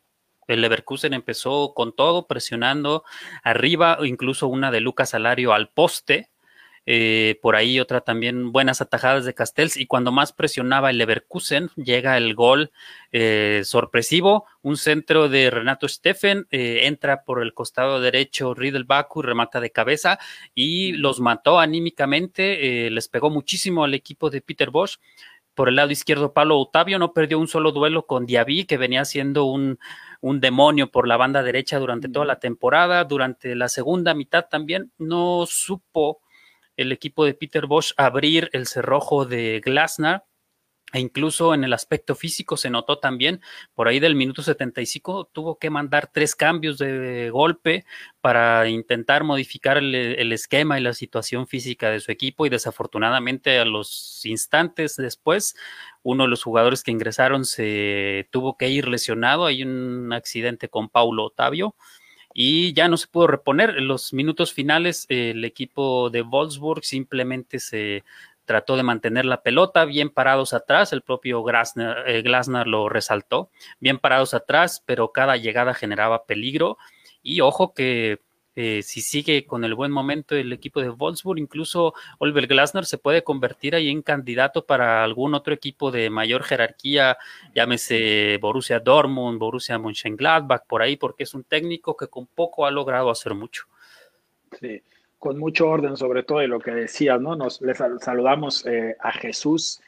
[0.47, 3.05] El Leverkusen empezó con todo, presionando
[3.43, 6.31] arriba, incluso una de Lucas Alario al poste
[6.91, 11.69] eh, por ahí otra también buenas atajadas de Castells y cuando más presionaba el Leverkusen
[11.77, 12.73] llega el gol
[13.12, 19.21] eh, sorpresivo, un centro de Renato Steffen, eh, entra por el costado derecho Riedel Baku,
[19.21, 20.19] remata de cabeza
[20.55, 24.99] y los mató anímicamente, les pegó muchísimo al equipo de Peter Bosch.
[25.59, 29.05] Por el lado izquierdo, Pablo Otavio no perdió un solo duelo con Diaby, que venía
[29.05, 29.81] siendo un,
[30.21, 33.03] un demonio por la banda derecha durante toda la temporada.
[33.03, 36.21] Durante la segunda mitad también no supo
[36.77, 40.23] el equipo de Peter Bosch abrir el cerrojo de Glasner.
[40.92, 43.42] E incluso en el aspecto físico se notó también,
[43.74, 47.85] por ahí del minuto 75 tuvo que mandar tres cambios de golpe
[48.22, 53.66] para intentar modificar el, esquema y la situación física de su equipo y desafortunadamente a
[53.66, 55.57] los instantes después
[56.03, 60.88] uno de los jugadores que ingresaron se tuvo que ir lesionado, hay un accidente con
[60.88, 61.74] Paulo Otavio
[62.33, 63.70] y ya no se pudo reponer.
[63.70, 68.05] En los minutos finales, el equipo de Wolfsburg simplemente se
[68.48, 73.98] trató de mantener la pelota bien parados atrás, el propio eh, Glasner, lo resaltó, bien
[73.98, 76.78] parados atrás, pero cada llegada generaba peligro.
[77.22, 78.22] Y ojo que
[78.56, 82.96] eh, si sigue con el buen momento el equipo de Wolfsburg, incluso Oliver Glasner se
[82.96, 87.18] puede convertir ahí en candidato para algún otro equipo de mayor jerarquía,
[87.54, 92.70] llámese Borussia Dortmund, Borussia Mönchengladbach, por ahí, porque es un técnico que con poco ha
[92.70, 93.64] logrado hacer mucho.
[94.58, 94.82] Sí,
[95.18, 97.35] con mucho orden sobre todo y lo que decías, ¿no?
[97.37, 99.81] Nos les saludamos eh, a Jesús,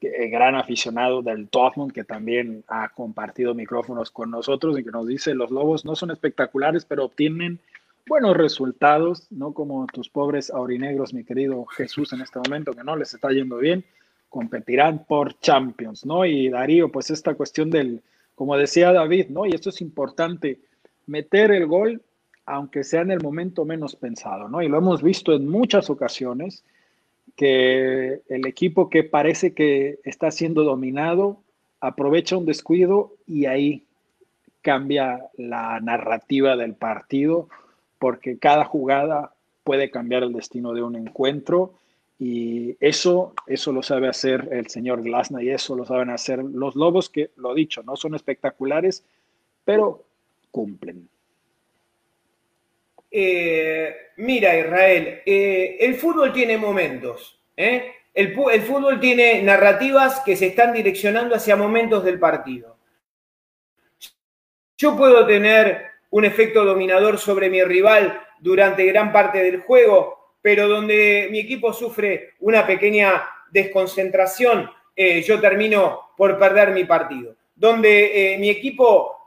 [0.00, 5.06] eh, gran aficionado del Dortmund, que también ha compartido micrófonos con nosotros y que nos
[5.06, 7.60] dice, los Lobos no son espectaculares, pero obtienen
[8.06, 12.96] buenos resultados, no como tus pobres aurinegros, mi querido Jesús, en este momento, que no
[12.96, 13.84] les está yendo bien,
[14.28, 16.24] competirán por Champions, ¿no?
[16.24, 18.02] Y Darío, pues esta cuestión del,
[18.34, 19.46] como decía David, ¿no?
[19.46, 20.58] Y esto es importante,
[21.06, 22.00] meter el gol,
[22.46, 24.62] aunque sea en el momento menos pensado, ¿no?
[24.62, 26.64] Y lo hemos visto en muchas ocasiones,
[27.36, 31.38] que el equipo que parece que está siendo dominado
[31.80, 33.84] aprovecha un descuido y ahí
[34.60, 37.48] cambia la narrativa del partido
[37.98, 39.32] porque cada jugada
[39.64, 41.74] puede cambiar el destino de un encuentro
[42.18, 46.76] Y eso, eso lo sabe hacer el señor Glasna y eso lo saben hacer los
[46.76, 49.04] Lobos, que lo dicho, no son espectaculares,
[49.64, 50.04] pero
[50.52, 51.08] cumplen.
[53.14, 57.38] Eh, mira, Israel, eh, el fútbol tiene momentos.
[57.54, 57.92] ¿eh?
[58.14, 62.78] El, el, fútbol tiene narrativas que se están direccionando hacia momentos del partido.
[64.78, 70.66] Yo puedo tener un efecto dominador sobre mi rival durante gran parte del juego, pero
[70.66, 77.36] donde mi equipo sufre una pequeña desconcentración, yo termino por perder mi partido.
[77.54, 79.26] Donde mi equipo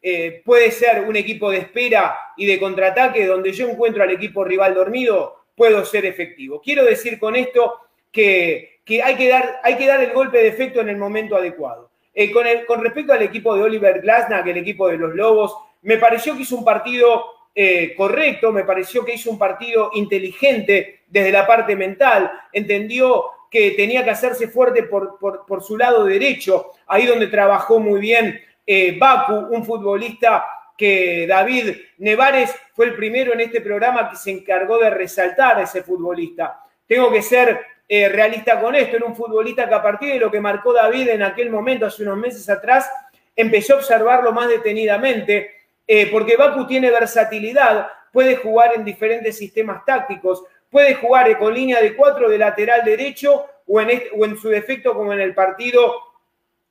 [0.00, 4.44] eh, puede ser un equipo de espera y de contraataque donde yo encuentro al equipo
[4.44, 6.60] rival dormido, puedo ser efectivo.
[6.62, 7.80] Quiero decir con esto
[8.12, 11.90] que, hay, que dar, el golpe de efecto en el momento adecuado.
[12.14, 15.98] Eh, con, respecto al equipo de Oliver Glasner, que el equipo de los Lobos, me
[15.98, 21.32] pareció que hizo un partido eh, correcto, me pareció que hizo un partido inteligente desde
[21.32, 27.28] la parte mental, entendió que tenía que hacerse fuerte por su lado derecho, ahí donde
[27.28, 28.38] trabajó muy bien
[28.70, 30.44] eh, Baku, un futbolista
[30.76, 35.62] que David Nevares fue el primero en este programa que se encargó de resaltar a
[35.62, 36.60] ese futbolista.
[36.86, 40.30] Tengo que ser eh, realista con esto, era un futbolista que a partir de lo
[40.30, 42.90] que marcó David en aquel momento, hace unos meses atrás,
[43.34, 45.50] empezó a observarlo más detenidamente,
[45.86, 51.80] eh, porque Baku tiene versatilidad, puede jugar en diferentes sistemas tácticos, puede jugar con línea
[51.80, 56.07] de cuatro de lateral derecho o en su defecto como en el partido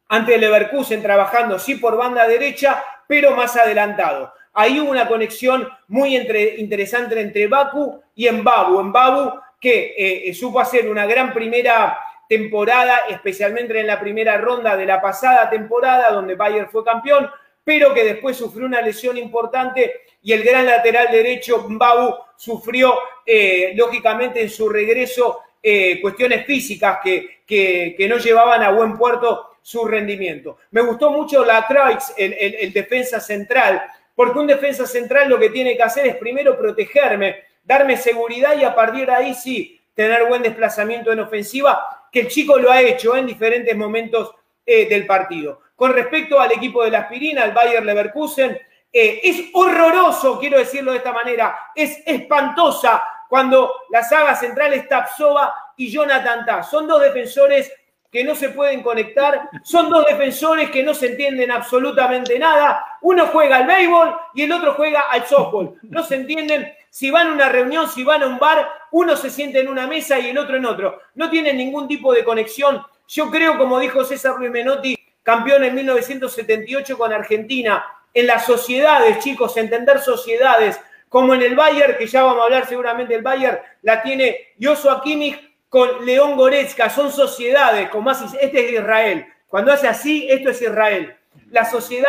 [0.09, 4.33] ante el Leverkusen trabajando sí por banda derecha, pero más adelantado.
[4.53, 8.81] Ahí hubo una conexión muy interesante entre Baku y Mbabu.
[8.83, 14.85] Mbabu que eh, supo hacer una gran primera temporada, especialmente en la primera ronda de
[14.85, 17.29] la pasada temporada, donde Bayern fue campeón,
[17.63, 23.73] pero que después sufrió una lesión importante y el gran lateral derecho, Mbabu, sufrió, eh,
[23.75, 29.83] lógicamente, en su regreso eh, cuestiones físicas que, que no llevaban a buen puerto su
[29.83, 30.59] rendimiento.
[30.71, 33.83] Me gustó mucho la Croix, el, defensa central,
[34.15, 38.63] porque un defensa central lo que tiene que hacer es primero protegerme, darme seguridad y
[38.63, 42.81] a partir de ahí sí tener buen desplazamiento en ofensiva, que el chico lo ha
[42.81, 45.59] hecho en diferentes momentos eh, del partido.
[45.75, 48.57] Con respecto al equipo de la aspirina, al Bayer Leverkusen,
[48.93, 54.87] eh, es horroroso, quiero decirlo de esta manera, es espantosa cuando la saga central es
[54.87, 56.63] Tapsova y Jonathan Ta.
[56.63, 57.69] Son dos defensores
[58.17, 63.27] que no se pueden conectar, son dos defensores que no se entienden absolutamente nada, uno
[63.27, 66.73] juega al béisbol y el otro juega al softball, no se entienden.
[66.89, 69.85] Si van a una reunión, si van a un bar, uno se siente en una
[69.85, 72.81] mesa y el otro en otro, no tienen ningún tipo de conexión.
[73.07, 79.19] Yo creo, como dijo César Ruiz Menotti, campeón en 1978 con Argentina, en las sociedades,
[79.19, 83.59] chicos, entender sociedades, como en el Bayern, que ya vamos a hablar seguramente del Bayern,
[83.83, 89.27] la tiene Yoso Kimmich, con León Goretzka, son sociedades, como más, este es Israel.
[89.47, 91.15] Cuando hace así, esto es Israel.
[91.49, 92.07] La sociedad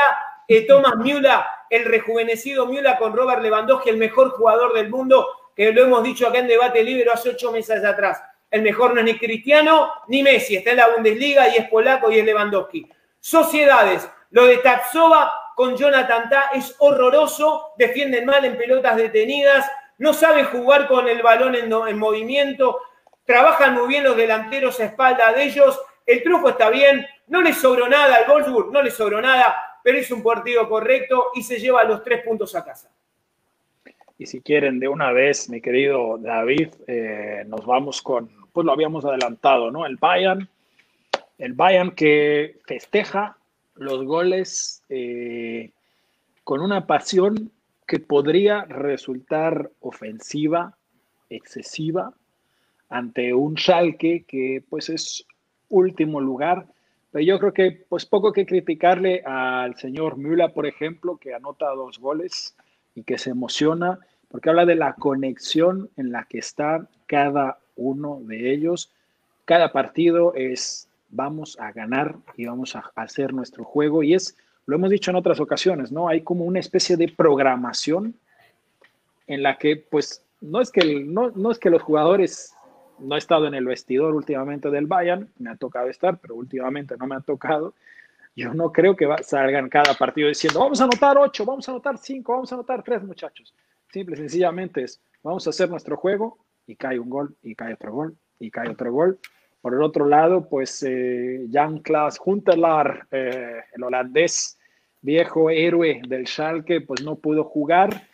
[0.50, 5.72] eh, Thomas Müller, el rejuvenecido Müller con Robert Lewandowski, el mejor jugador del mundo, que
[5.72, 8.22] lo hemos dicho acá en debate libre hace ocho meses atrás.
[8.50, 12.10] El mejor no es ni Cristiano ni Messi, está en la Bundesliga y es polaco
[12.10, 12.88] y es Lewandowski.
[13.20, 20.14] Sociedades, lo de Tatsova con Jonathan Ta es horroroso, defienden mal en pelotas detenidas, no
[20.14, 22.80] saben jugar con el balón en movimiento,
[23.28, 27.52] trabajan muy bien los delanteros a espalda de ellos, el truco está bien, no le
[27.52, 31.58] sobró nada al Wolfsburg, no le sobró nada, pero es un partido correcto y se
[31.58, 32.90] lleva los tres puntos a casa.
[34.16, 38.72] Y si quieren, de una vez, mi querido David, eh, nos vamos con, pues lo
[38.72, 39.84] habíamos adelantado, ¿no?
[39.84, 40.48] El Bayern,
[41.36, 43.36] el Bayern que festeja
[43.74, 45.72] los goles eh,
[46.44, 47.52] con una pasión
[47.86, 50.78] que podría resultar ofensiva,
[51.28, 52.14] excesiva,
[52.88, 55.26] ante un Schalke que pues es
[55.68, 56.66] último lugar.
[57.10, 61.68] Pero yo creo que pues poco que criticarle al señor Müller, por ejemplo, que anota
[61.70, 62.56] dos goles
[62.94, 63.98] y que se emociona
[64.28, 68.90] porque habla de la conexión en la que está cada uno de ellos.
[69.44, 74.36] Cada partido es vamos a ganar y vamos a hacer nuestro juego y es,
[74.66, 76.08] lo hemos dicho en otras ocasiones, ¿no?
[76.08, 78.14] Hay como una especie de programación
[79.26, 82.52] en la que pues no es que, no, no es que los jugadores
[83.00, 86.96] no he estado en el vestidor últimamente del Bayern, me ha tocado estar, pero últimamente
[86.96, 87.74] no me ha tocado.
[88.36, 91.98] Yo no creo que salgan cada partido diciendo, vamos a anotar ocho, vamos a anotar
[91.98, 93.52] cinco, vamos a anotar tres, muchachos.
[93.90, 97.92] Simple, sencillamente es, vamos a hacer nuestro juego y cae un gol, y cae otro
[97.92, 99.18] gol, y cae otro gol.
[99.60, 104.56] Por el otro lado, pues eh, Jan Klaas Huntelaar, eh, el holandés,
[105.00, 108.06] viejo héroe del Schalke, pues no pudo jugar.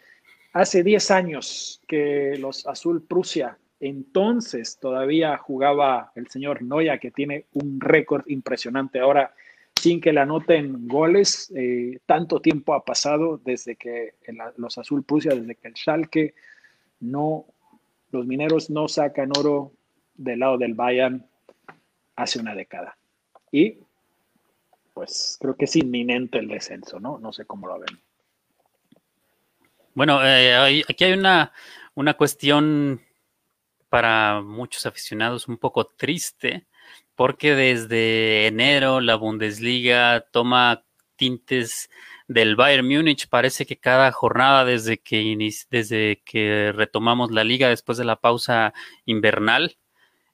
[0.55, 7.47] Hace 10 años que los Azul Prusia entonces todavía jugaba el señor Noya, que tiene
[7.53, 9.35] un récord impresionante ahora
[9.77, 11.53] sin que le anoten goles.
[11.55, 14.15] Eh, tanto tiempo ha pasado desde que
[14.57, 16.35] los Azul Prusia, desde que el Schalke
[17.01, 17.47] no,
[18.11, 19.73] los mineros no sacan oro
[20.15, 21.27] del lado del Bayern
[22.17, 22.97] hace una década.
[23.51, 23.79] Y
[24.95, 27.19] pues creo que es inminente el descenso, ¿no?
[27.19, 27.99] No sé cómo lo ven.
[29.95, 31.53] Bueno, eh, aquí hay una,
[31.95, 33.01] una cuestión
[33.95, 36.67] para muchos aficionados un poco triste,
[37.15, 40.83] porque desde enero la Bundesliga toma
[41.15, 41.89] tintes
[42.27, 43.29] del Bayern Múnich.
[43.29, 45.37] Parece que cada jornada desde que,
[45.71, 48.75] desde que retomamos la liga después de la pausa
[49.05, 49.77] invernal,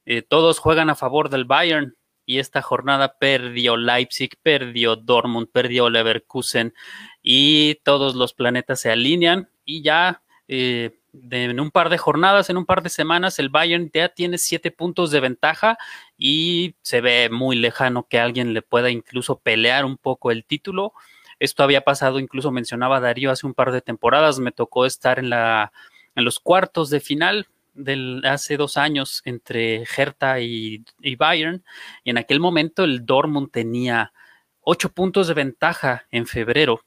[0.07, 1.95] eh, todos juegan a favor del Bayern.
[2.25, 6.73] Y esta jornada perdió Leipzig, perdió Dortmund, perdió Leverkusen
[7.21, 12.57] y todos los planetas se alinean y ya eh, en un par de jornadas, en
[12.57, 15.79] un par de semanas, el Bayern ya tiene siete puntos de ventaja
[16.17, 20.93] y se ve muy lejano que alguien le pueda incluso pelear un poco el título.
[21.39, 25.31] Esto había pasado, incluso mencionaba Darío hace un par de temporadas, me tocó estar en,
[25.31, 25.73] la,
[26.15, 31.65] en los cuartos de final del, hace dos años entre Hertha y, y Bayern,
[32.05, 34.13] y en aquel momento el Dortmund tenía
[34.61, 36.83] ocho puntos de ventaja en febrero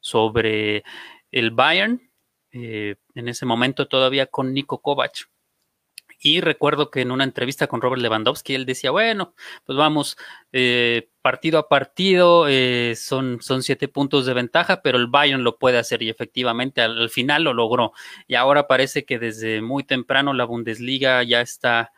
[0.00, 0.84] sobre
[1.32, 2.05] el Bayern
[2.58, 5.28] eh, en ese momento todavía con Nico Kovac.
[6.18, 9.34] Y recuerdo que en una entrevista con Robert Lewandowski, él decía, bueno,
[9.66, 10.16] pues vamos,
[10.52, 15.58] eh, partido a partido, eh, son, son siete puntos de ventaja, pero el Bayern lo
[15.58, 17.92] puede hacer y efectivamente al, final lo logró.
[18.26, 21.92] Y ahora parece que desde muy temprano la Bundesliga ya está,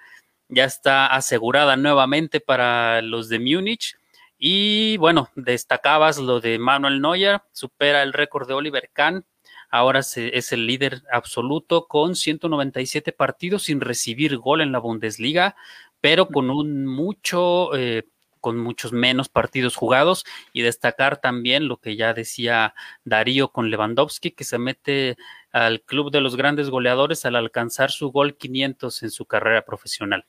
[0.48, 3.96] ya está asegurada nuevamente para los de Múnich.
[4.38, 9.24] Y bueno, destacabas lo de Manuel Neuer, supera el récord de Oliver Kahn
[9.70, 15.56] Ahora es el líder absoluto con 197 partidos sin recibir gol en la Bundesliga,
[16.00, 18.04] pero con un mucho, eh,
[18.40, 24.30] con muchos menos partidos jugados y destacar también lo que ya decía Darío con Lewandowski,
[24.30, 25.16] que se mete
[25.52, 30.24] al club de los grandes goleadores al alcanzar su gol 500 en su carrera profesional.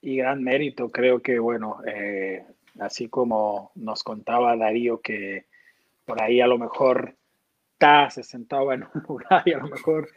[0.00, 2.44] Y gran mérito, creo que, bueno, eh,
[2.80, 5.46] así como nos contaba Darío que
[6.04, 7.16] por ahí a lo mejor
[8.10, 10.08] se sentaba en un lugar y a lo mejor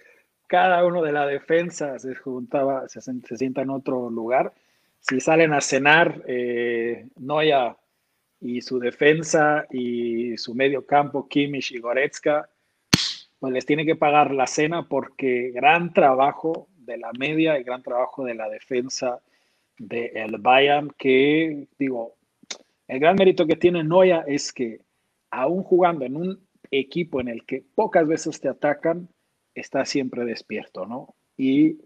[0.47, 3.01] cada uno de la defensa se juntaba, se,
[3.37, 4.53] sienta en otro lugar.
[4.99, 7.77] Si salen a cenar, eh, Noya
[8.41, 12.49] y su defensa y su medio campo, Kimmich y Goretzka,
[13.39, 17.83] pues les tiene que pagar la cena porque gran trabajo de la media y gran
[17.83, 19.21] trabajo de la defensa
[19.77, 22.15] del el Bayern, que digo,
[22.87, 24.81] el gran mérito que tiene Noya es que
[25.29, 29.09] aún jugando en un equipo en el que pocas veces te atacan,
[29.55, 31.15] está siempre despierto, ¿no?
[31.37, 31.79] Y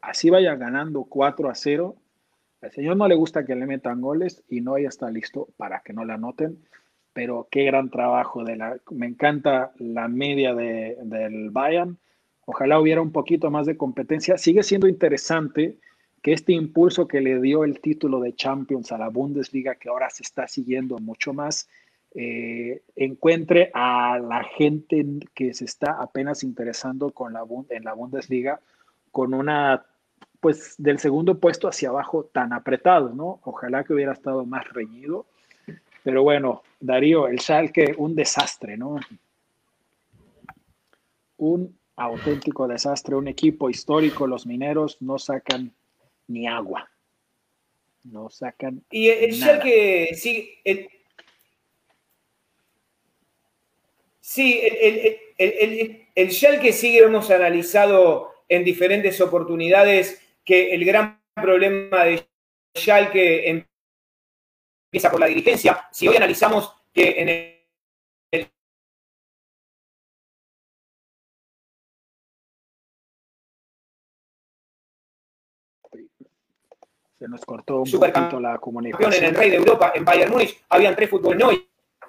[0.00, 1.96] así vaya ganando 4 a 0.
[2.62, 5.80] Al señor no le gusta que le metan goles y no ya está listo para
[5.80, 6.58] que no le anoten.
[7.12, 8.76] Pero qué gran trabajo de la.
[8.90, 11.98] Me encanta la media de, del Bayern.
[12.46, 14.36] Ojalá hubiera un poquito más de competencia.
[14.36, 15.78] Sigue siendo interesante
[16.24, 20.08] que este impulso que le dio el título de Champions a la Bundesliga, que ahora
[20.08, 21.68] se está siguiendo mucho más,
[22.16, 25.04] eh, encuentre a la gente
[25.34, 28.60] que se está apenas interesando con la, en la Bundesliga
[29.10, 29.84] con una,
[30.38, 33.40] pues del segundo puesto hacia abajo tan apretado, ¿no?
[33.42, 35.26] Ojalá que hubiera estado más reñido.
[36.04, 39.00] Pero bueno, Darío, el Schalke, un desastre, ¿no?
[41.38, 45.72] Un auténtico desastre, un equipo histórico, los mineros no sacan
[46.28, 46.88] ni agua.
[48.04, 48.84] No sacan.
[48.90, 50.88] Y el Schalke, sí, el,
[54.26, 62.04] Sí, el, el, el, Schalke sigue, hemos analizado en diferentes oportunidades que el gran problema
[62.04, 62.26] de
[62.74, 63.50] Schalke
[64.90, 65.88] empieza por la dirigencia.
[65.92, 68.50] Si hoy analizamos que en el
[77.18, 79.12] se nos cortó un poquito la comunicación.
[79.12, 81.36] En el Rey de Europa, en Bayern Múnich, habían tres fútbol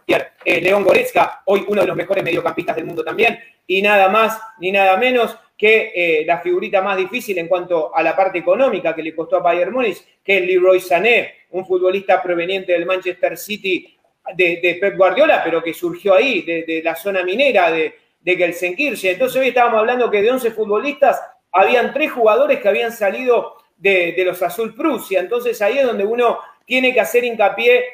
[0.08, 4.10] hoy eh, León Goretzka, hoy uno de los mejores mediocampistas del mundo también, y nada
[4.10, 8.40] más ni nada menos que eh, la figurita más difícil en cuanto a la parte
[8.40, 12.86] económica que le costó a Bayern Múnich, que es Leroy Sané, un futbolista proveniente del
[12.86, 13.98] Manchester City
[14.36, 19.14] de, Pep Guardiola, pero que surgió ahí, de, la zona minera de, de Gelsenkirchen.
[19.14, 24.22] Entonces hoy estábamos hablando que de 11 futbolistas habían tres jugadores que habían salido de,
[24.26, 25.20] los Azul Prusia.
[25.20, 27.86] Entonces ahí es donde uno tiene que hacer hincapié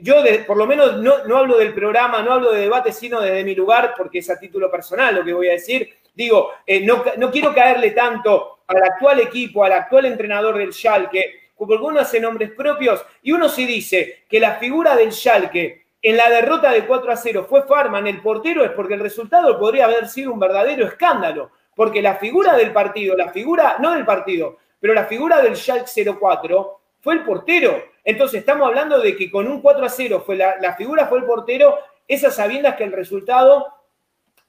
[0.00, 3.54] yo por lo menos no, hablo del programa, no hablo de debate, sino desde mi
[3.54, 5.88] lugar, porque es a título personal lo que voy a decir.
[6.14, 11.50] Digo, eh, no, no, quiero caerle tanto al actual equipo, al actual entrenador del Schalke,
[11.56, 16.16] porque uno hace nombres propios y uno sí dice que la figura del Schalke en
[16.16, 19.84] la derrota de 4 a 0 fue Farman el portero, es porque el resultado podría
[19.84, 21.52] haber sido un verdadero escándalo.
[21.74, 26.04] Porque la figura del partido, la figura, no del partido, pero la figura del Schalke
[26.18, 27.91] 04 fue el portero.
[28.04, 31.24] Entonces estamos hablando de que con un 4 a 0 fue la, figura fue el
[31.24, 31.78] portero,
[32.08, 33.66] esas sabiendas que el resultado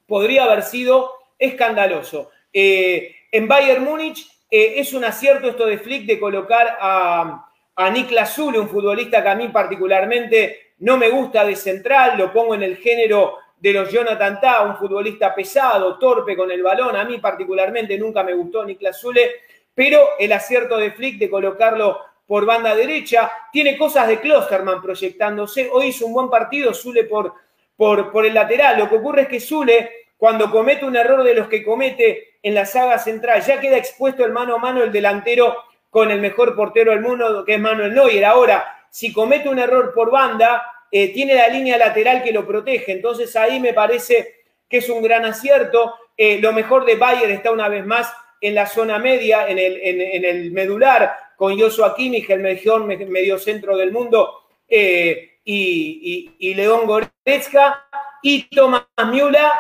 [0.07, 2.31] podría haber sido escandaloso.
[2.51, 7.89] Eh, en Bayern Múnich eh, es un acierto esto de Flick de colocar a, a
[7.89, 12.55] Niklas Zule, un futbolista que a mí particularmente no me gusta de central, lo pongo
[12.55, 16.97] en el género de los Jonathan Ta, un futbolista pesado, torpe con el balón.
[16.97, 19.31] A mí particularmente nunca me gustó Niklas Zule,
[19.73, 25.69] pero el acierto de Flick de colocarlo por banda derecha, tiene cosas de Klosterman proyectándose.
[25.71, 27.33] Hoy hizo un buen partido Zule por,
[27.75, 28.77] por, por el lateral.
[28.79, 32.55] Lo que ocurre es que Zule, cuando comete un error de los que comete en
[32.55, 35.55] la saga central, ya queda expuesto el mano a mano el delantero
[35.89, 38.25] con el mejor portero del mundo, que es Manuel Neuer.
[38.25, 42.91] Ahora, si comete un error por banda, eh, tiene la línea lateral que lo protege.
[42.91, 45.95] Entonces ahí me parece que es un gran acierto.
[46.15, 49.79] Eh, lo mejor de Bayern está una vez más en la zona media, en el,
[49.81, 56.87] en, el medular, con Joshua Kimmich, el mejor medio centro del mundo, eh, y, León
[56.87, 57.89] Goretzka,
[58.21, 59.51] y Tomás Miula,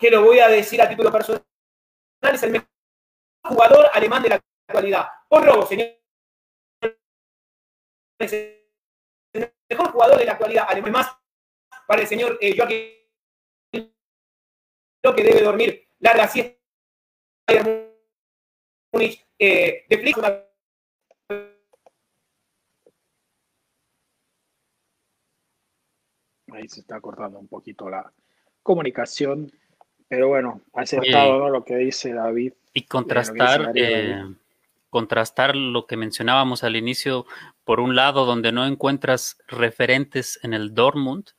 [0.00, 1.44] que lo voy a decir a título personal,
[2.32, 2.66] es el mejor
[3.44, 5.06] jugador alemán de la actualidad.
[5.28, 5.96] Por robo, señor
[8.18, 11.16] el mejor jugador de la actualidad, además
[11.86, 13.94] para el señor eh, Joaquín
[15.04, 16.58] lo que debe dormir larga siesta
[19.38, 20.49] eh, de Flix.
[26.52, 28.12] Ahí se está cortando un poquito la
[28.62, 29.50] comunicación,
[30.08, 32.52] pero bueno, ha acertado lo que dice David.
[32.74, 34.24] Y contrastar, eh,
[34.90, 37.26] contrastar lo que mencionábamos al inicio,
[37.64, 41.30] por un lado, donde no encuentras referentes en el Dortmund,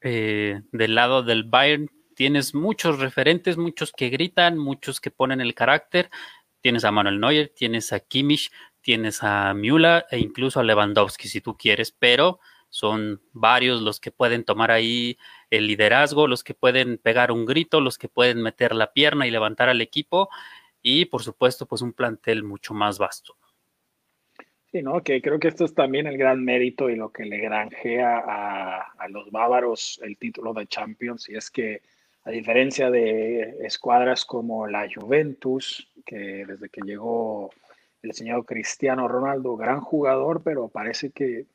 [0.00, 5.54] eh, del lado del Bayern tienes muchos referentes, muchos que gritan, muchos que ponen el
[5.54, 6.10] carácter.
[6.60, 8.50] Tienes a Manuel Neuer, tienes a Kimmich,
[8.80, 12.40] tienes a Müller e incluso a Lewandowski si tú quieres, pero
[12.74, 15.16] son varios los que pueden tomar ahí
[15.48, 19.30] el liderazgo, los que pueden pegar un grito, los que pueden meter la pierna y
[19.30, 20.28] levantar al equipo
[20.82, 23.36] y por supuesto pues un plantel mucho más vasto.
[24.72, 25.04] Sí, ¿no?
[25.04, 29.08] Que creo que esto es también el gran mérito y lo que le granjea a,
[29.08, 31.80] los bávaros el título de Champions, y es que
[32.24, 37.50] a diferencia de escuadras como la Juventus, que desde que llegó
[38.02, 41.46] el señor Cristiano Ronaldo, gran jugador, pero parece que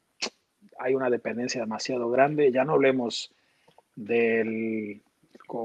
[0.79, 2.51] hay una dependencia demasiado grande.
[2.51, 3.33] Ya no hablemos
[3.95, 5.01] del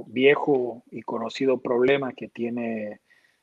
[0.06, 3.00] viejo y conocido problema que tiene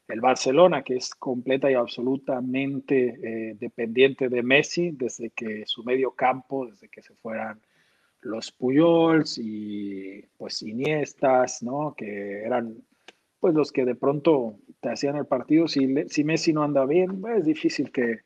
[0.08, 6.12] el Barcelona, que es completa y absolutamente eh, dependiente de Messi desde que su medio
[6.12, 7.62] campo, desde que se fueran
[8.22, 11.96] los Puyols y pues Iniestas, ¿no?
[11.96, 12.76] Que eran
[13.40, 15.68] pues los que de pronto te hacían el partido.
[15.68, 18.20] Si, si Messi no anda bien, es difícil que,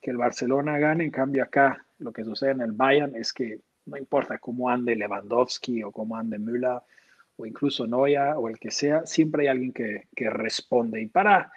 [0.00, 1.04] que, el Barcelona gane.
[1.04, 4.96] En cambio acá lo que sucede en el Bayern es que no importa cómo ande
[4.96, 6.80] Lewandowski o cómo ande Müller,
[7.36, 11.00] o incluso Noia o el que sea, siempre hay alguien que, responde.
[11.00, 11.50] Y para,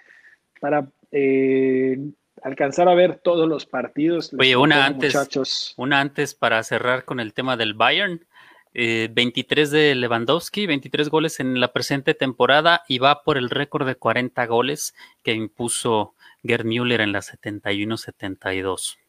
[0.60, 1.98] para eh,
[2.44, 4.32] alcanzar a ver todos los partidos.
[4.38, 8.26] Oye, una antes, una antes para cerrar con el tema del Bayern.
[8.74, 13.86] 23 eh, de Lewandowski, 23 goles en la presente temporada y va por el récord
[13.86, 19.01] de 40 goles que impuso Gerd Müller en la 71-72.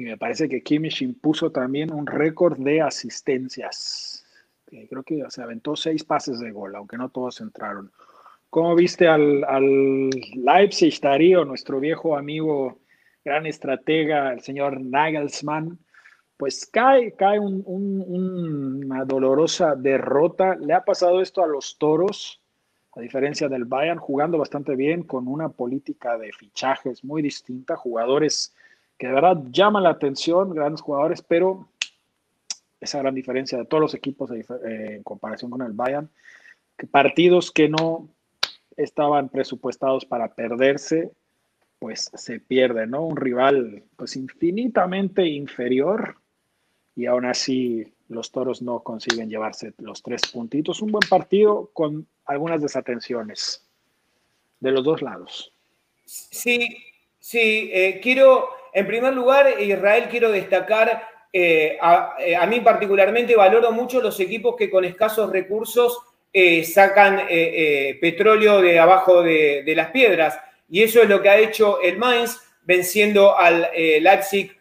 [0.00, 4.20] Y me parece que Kimmich impuso también un récord de asistencias
[4.88, 7.90] creo que se aventó seis pases de gol, aunque no todos entraron.
[8.48, 12.78] ¿Cómo viste al, Leipzig, Darío, nuestro viejo amigo,
[13.24, 15.78] gran estratega, el señor Nagelsmann?
[16.36, 20.56] Pues cae, cae una dolorosa derrota.
[20.56, 22.40] Le ha pasado esto a los toros,
[22.96, 28.54] a diferencia del Bayern, jugando bastante bien, con una política de fichajes muy distinta, jugadores
[29.00, 31.66] que de verdad llaman la atención, grandes jugadores, pero
[32.78, 34.44] esa gran diferencia de todos los equipos eh,
[34.96, 36.10] en comparación con el Bayern,
[36.76, 38.10] que partidos que no
[38.76, 41.12] estaban presupuestados para perderse,
[41.78, 43.06] pues se pierden, ¿no?
[43.06, 46.16] Un rival pues infinitamente inferior
[46.94, 50.82] y aún así los toros no consiguen llevarse los tres puntitos.
[50.82, 53.66] Un buen partido con algunas desatenciones
[54.60, 55.54] de los dos lados.
[56.04, 56.76] Sí,
[57.18, 61.78] sí, eh, quiero, en primer lugar, Israel, quiero destacar eh,
[62.18, 65.96] eh, a, mí particularmente valoro mucho los equipos que con escasos recursos
[66.32, 67.26] eh, sacan
[68.00, 70.38] petróleo de abajo de, las piedras.
[70.68, 74.56] Y eso es lo que ha hecho el Mainz, venciendo al Leipzig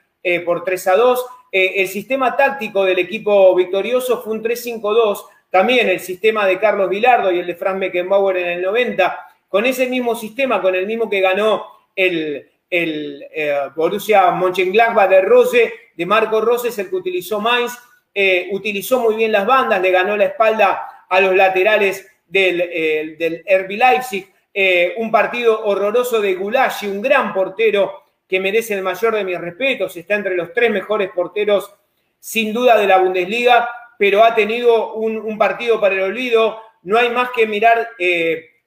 [0.45, 1.25] por 3 a 2.
[1.51, 5.25] el sistema táctico del equipo victorioso fue un 3-5-2.
[5.51, 9.27] También el sistema de Carlos Vilardo y el de Frank Beckenbauer en el 90.
[9.47, 15.21] Con ese mismo sistema, con el mismo que ganó el, el eh, Borussia Mönchengladbach de
[15.21, 17.73] Rose, de Marco Rose, el que utilizó Mainz,
[18.13, 23.15] eh, utilizó muy bien las bandas, le ganó la espalda a los laterales del, eh,
[23.17, 24.27] del RB Leipzig,
[24.97, 29.95] un partido horroroso de Gulagi, un gran portero que merece el mayor de mis respetos,
[29.95, 31.73] está entre los tres mejores porteros
[32.19, 36.97] sin duda de la Bundesliga, pero ha tenido un, un partido para el olvido, no
[36.97, 37.89] hay más que mirar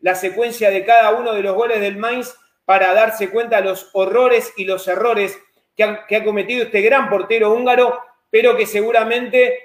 [0.00, 2.34] la secuencia de cada uno de los goles del Mainz
[2.72, 5.38] para darse cuenta de los horrores y los errores
[5.76, 8.00] que ha, cometido este gran portero húngaro,
[8.30, 9.58] pero que seguramente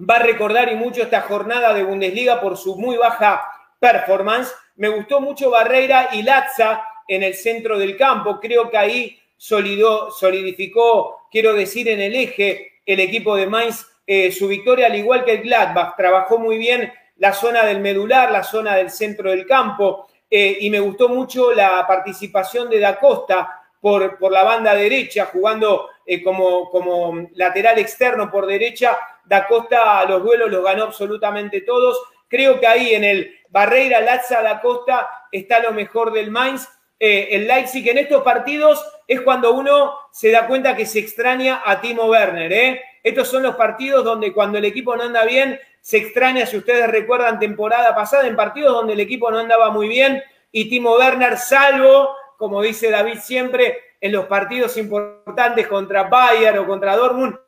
[0.00, 3.48] va a recordar y mucho esta jornada de Bundesliga por su muy baja
[3.78, 4.52] performance.
[4.74, 8.40] Me gustó mucho Barreira y Latza en el centro del campo.
[8.40, 14.48] Creo que ahí solidificó, quiero decir, en el eje el equipo de Mainz eh, su
[14.48, 15.94] victoria, al igual que el Gladbach.
[15.96, 20.08] Trabajó muy bien la zona del medular, la zona del centro del campo.
[20.38, 25.30] Eh, y me gustó mucho la participación de Da Costa por, por la banda derecha,
[25.32, 28.98] jugando eh, como, como lateral externo por derecha.
[29.24, 31.98] Da Costa los duelos los ganó absolutamente todos.
[32.28, 36.68] Creo que ahí en el Barreira, Lazza, Da Costa está lo mejor del Mainz.
[37.00, 41.62] Eh, el Leipzig en estos partidos es cuando uno se da cuenta que se extraña
[41.64, 42.82] a Timo Werner.
[43.06, 46.90] Estos son los partidos donde cuando el equipo no anda bien, se extraña, si ustedes
[46.90, 51.36] recuerdan, temporada pasada, en partidos donde el equipo no andaba muy bien y Timo Werner,
[51.36, 57.38] salvo, como dice David siempre, en los partidos importantes contra Bayern o contra Dortmund.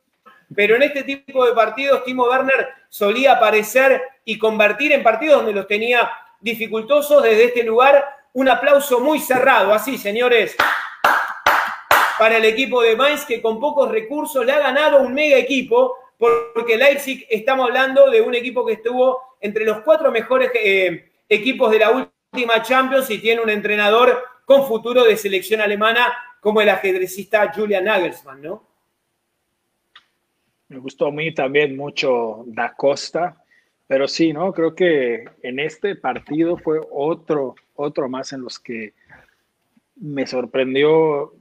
[0.54, 5.54] Pero en este tipo de partidos, Timo Werner solía aparecer y convertir en partidos donde
[5.54, 7.20] los tenía dificultosos.
[7.20, 10.56] Desde este lugar, un aplauso muy cerrado, así, señores,
[12.18, 15.94] para el equipo de Mainz, que con pocos recursos le ha ganado un mega equipo
[16.18, 21.70] porque Leipzig estamos hablando de un equipo que estuvo entre los cuatro mejores eh, equipos
[21.70, 26.68] de la última Champions y tiene un entrenador con futuro de selección alemana como el
[26.68, 28.66] ajedrecista Julian Nagelsmann, ¿no?
[30.68, 33.42] Me gustó a mí también mucho Da Costa,
[33.86, 34.52] pero sí, ¿no?
[34.52, 38.92] Creo que en este partido fue otro, otro más en los que
[39.96, 41.32] me sorprendió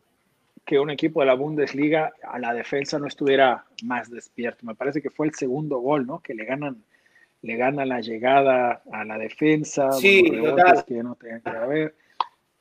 [0.68, 4.65] que un equipo de la Bundesliga a la defensa no estuviera más despierto.
[4.65, 6.20] Me parece que fue el segundo gol, ¿no?
[6.20, 6.84] Que le ganan,
[7.41, 11.95] le ganan la llegada a la defensa, sí, que no tenían que haber.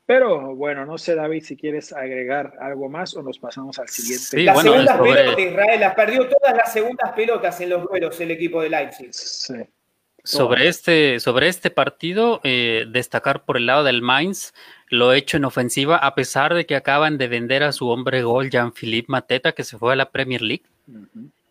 [0.07, 4.25] Pero bueno, no sé, David, si quieres agregar algo más o nos pasamos al siguiente.
[4.25, 8.21] Sí, las segundas pelotas de Israel, las perdió todas las segundas pelotas en los duelos
[8.21, 9.13] el equipo de Leipzig.
[9.13, 9.55] Sí.
[10.23, 14.53] Sobre este, sobre este partido, eh, destacar por el lado del Mainz
[14.89, 18.51] lo hecho en ofensiva, a pesar de que acaban de vender a su hombre gol,
[18.51, 20.64] Jean-Philippe Mateta, que se fue a la Premier League.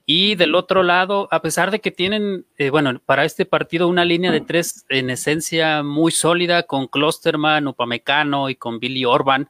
[0.06, 4.06] Y del otro lado, a pesar de que tienen, eh, bueno, para este partido una
[4.06, 9.50] línea de tres en esencia muy sólida con Klosterman, Upamecano y con Billy Orban,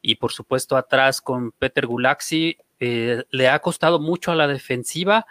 [0.00, 5.26] y por supuesto atrás con Peter Gulaxi, eh, le ha costado mucho a la defensiva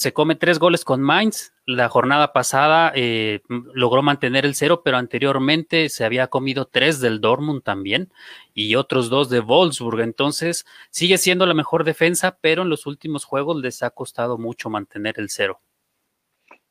[0.00, 1.52] se come tres goles con Mainz.
[1.70, 7.20] La jornada pasada eh, logró mantener el cero, pero anteriormente se había comido tres del
[7.20, 8.10] Dortmund también
[8.54, 10.00] y otros dos de Wolfsburg.
[10.00, 14.68] Entonces sigue siendo la mejor defensa, pero en los últimos juegos les ha costado mucho
[14.68, 15.60] mantener el cero.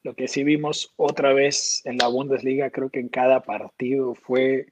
[0.04, 4.68] Lo que sí vimos otra vez en la Bundesliga, creo que en cada partido fue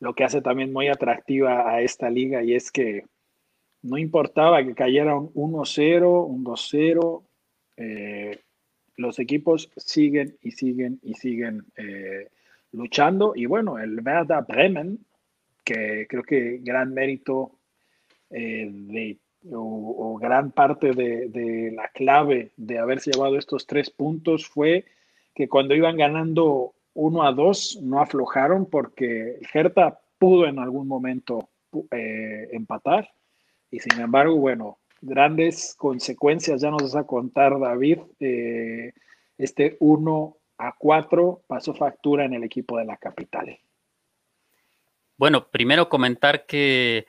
[0.00, 3.04] lo que hace también muy atractiva a esta liga y es que
[3.82, 7.24] no importaba que cayera un 1-0, un 2-0,
[7.76, 8.40] eh,
[8.96, 12.30] los equipos siguen y siguen y siguen eh,
[12.72, 13.32] luchando.
[13.34, 14.98] Y bueno, el Werder Bremen,
[15.64, 17.52] que creo que gran mérito
[18.30, 19.18] eh, de,
[19.52, 24.84] o, gran parte de, la clave de haberse llevado estos tres puntos fue
[25.34, 31.50] que cuando iban ganando 1 a 2 no aflojaron porque Hertha pudo en algún momento
[31.90, 33.10] empatar.
[33.70, 38.92] Y sin embargo, bueno, grandes consecuencias, ya nos vas a contar David, eh,
[39.38, 43.58] este 1 a 4 pasó factura en el equipo de la capital.
[45.18, 47.06] Bueno, primero comentar que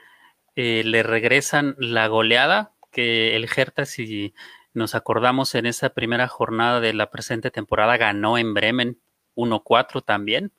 [0.56, 4.34] eh, le regresan la goleada, que el Hertha, si
[4.74, 8.98] nos acordamos en esa primera jornada de la presente temporada, ganó en Bremen
[9.36, 10.52] 1-4 también.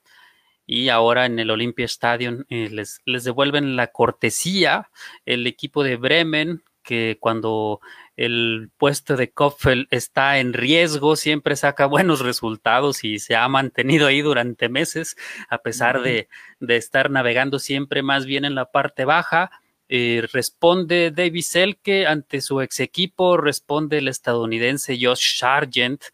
[0.66, 4.91] Y ahora en el Olympia Stadium eh, les, les devuelven la cortesía
[5.24, 7.82] el equipo de Bremen, que cuando
[8.16, 14.07] el puesto de Kopfel está en riesgo, siempre saca buenos resultados y se ha mantenido
[14.07, 15.14] ahí durante meses,
[15.51, 16.28] a pesar de,
[16.66, 19.51] estar navegando siempre más bien en la parte baja.
[19.91, 26.05] Eh, responde David Selke ante su ex equipo, responde el estadounidense Josh Sargent.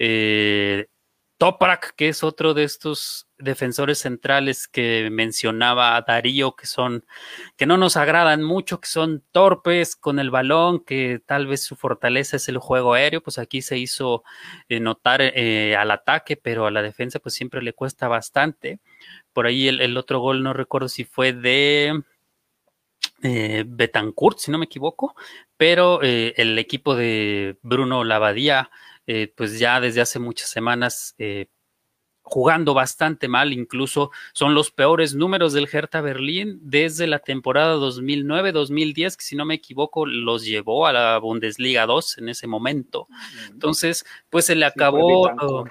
[0.00, 0.88] Eh,
[1.38, 7.04] Toprak, que es otro de estos defensores centrales que mencionaba Darío, que son,
[7.56, 11.76] que no nos agradan mucho, que son torpes con el balón, que tal vez su
[11.76, 14.24] fortaleza es el juego aéreo, pues aquí se hizo
[14.68, 18.80] eh, notar eh, al ataque, pero a la defensa pues siempre le cuesta bastante.
[19.32, 22.02] Por ahí el, otro gol, no recuerdo si fue de
[23.22, 25.14] eh, Betancourt, si no me equivoco,
[25.56, 28.70] pero el equipo de Bruno Lavadía
[29.36, 31.46] pues ya desde hace muchas semanas eh,
[32.28, 39.16] jugando bastante mal, incluso son los peores números del Hertha Berlín desde la temporada 2009-2010,
[39.16, 43.06] que si no me equivoco los llevó a la Bundesliga 2 en ese momento.
[43.48, 45.64] Entonces, pues se le acabó...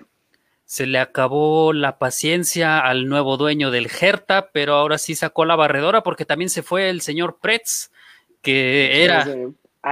[0.67, 5.55] Se le acabó la paciencia al nuevo dueño del Hertha, pero ahora sí sacó la
[5.55, 7.91] barredora porque también se fue el señor Pretz,
[8.41, 9.27] que era,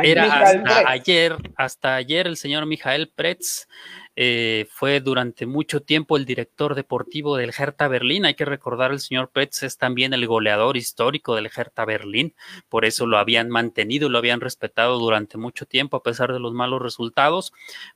[0.01, 3.67] era hasta ayer, hasta ayer el señor Mijael Pretz
[4.15, 8.25] eh, fue durante mucho tiempo el director deportivo del Hertha Berlín.
[8.25, 12.35] Hay que recordar, el señor Pretz es también el goleador histórico del Hertha Berlín.
[12.69, 16.53] Por eso lo habían mantenido, lo habían respetado durante mucho tiempo, a pesar de los
[16.53, 17.53] malos resultados.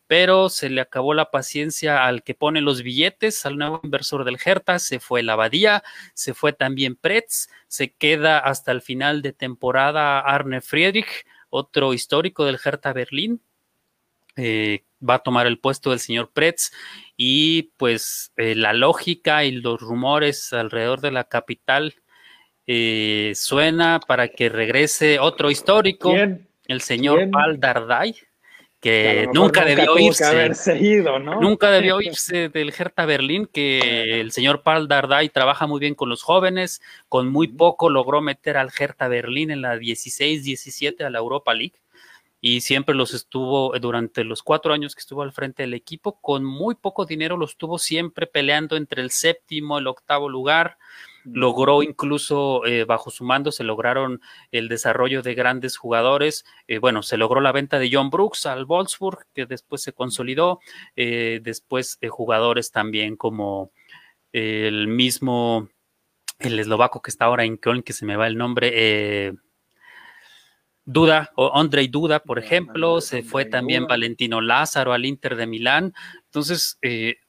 [0.08, 4.40] Pero se le acabó la paciencia al que pone los billetes, al nuevo inversor del
[4.44, 4.80] Hertha.
[4.80, 5.84] Se fue la Abadía,
[6.16, 11.26] se fue también Pretz, se queda hasta el final de temporada Arne Friedrich
[11.58, 13.42] otro histórico del Hertha Berlín.
[14.36, 16.72] Eh, va a tomar el puesto del señor Pretz
[17.16, 21.96] y pues eh, la lógica y los rumores alrededor de la capital
[22.68, 26.14] eh, suena para que regrese otro histórico,
[26.66, 28.16] el señor Paul Dardai,
[28.80, 30.54] que, nunca debió irse.
[31.42, 36.10] Nunca debió irse del Hertha Berlín, que el señor Paul Dardai trabaja muy bien con
[36.10, 41.20] los jóvenes, con muy poco logró meter al Hertha Berlín en la 16-17 a la
[41.20, 41.80] Europa League
[42.40, 46.44] y siempre los estuvo durante los cuatro años que estuvo al frente del equipo, con
[46.46, 50.78] muy poco dinero los estuvo siempre peleando entre el séptimo, el octavo lugar
[51.32, 54.22] logró incluso eh, bajo su mando, se lograron
[54.52, 56.46] el desarrollo de grandes jugadores.
[56.68, 60.60] Eh, bueno, se logró la venta de John Brooks al Wolfsburg, que después se consolidó.
[60.96, 63.72] Eh, después jugadores también como
[64.32, 65.70] el mismo,
[66.40, 69.34] el eslovaco que está ahora en Köln, que se me va el nombre.
[70.86, 75.94] Duda, o Andrei Duda, por ejemplo, se fue también Valentino Lázaro al Inter de Milán.
[76.26, 76.80] Entonces,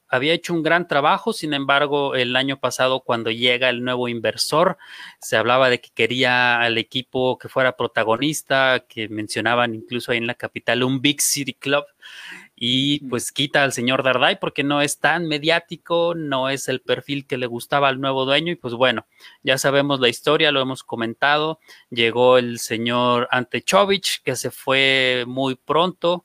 [0.09, 4.79] había hecho un gran trabajo, sin embargo, el año pasado cuando llega el nuevo inversor,
[5.21, 10.27] se hablaba de que quería al equipo que fuera protagonista, que mencionaban incluso ahí en
[10.27, 11.85] la capital un Big City Club,
[12.57, 17.27] y pues quita al señor Dardai porque no es tan mediático, no es el perfil
[17.27, 19.07] que le gustaba al nuevo dueño, y pues bueno,
[19.43, 25.25] ya sabemos la historia, lo hemos comentado, llegó el señor Ante Chovich, que se fue
[25.27, 26.25] muy pronto,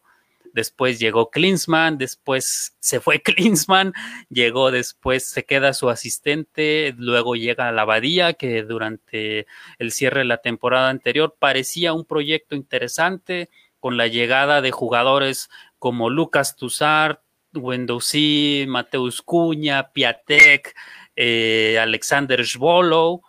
[0.53, 3.93] después llegó Klinsmann, después se fue Klinsmann,
[4.29, 9.47] llegó después, se queda su asistente, luego llega la Abadía, que durante
[9.79, 13.49] el cierre de la temporada anterior parecía un proyecto interesante,
[13.79, 17.19] con la llegada de jugadores como Lucas Tussart,
[17.53, 20.73] Wendosí, Mateus Cuña, Piatek,
[21.15, 23.21] eh, Alexander Svolow,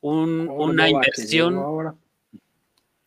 [0.00, 1.98] una inversión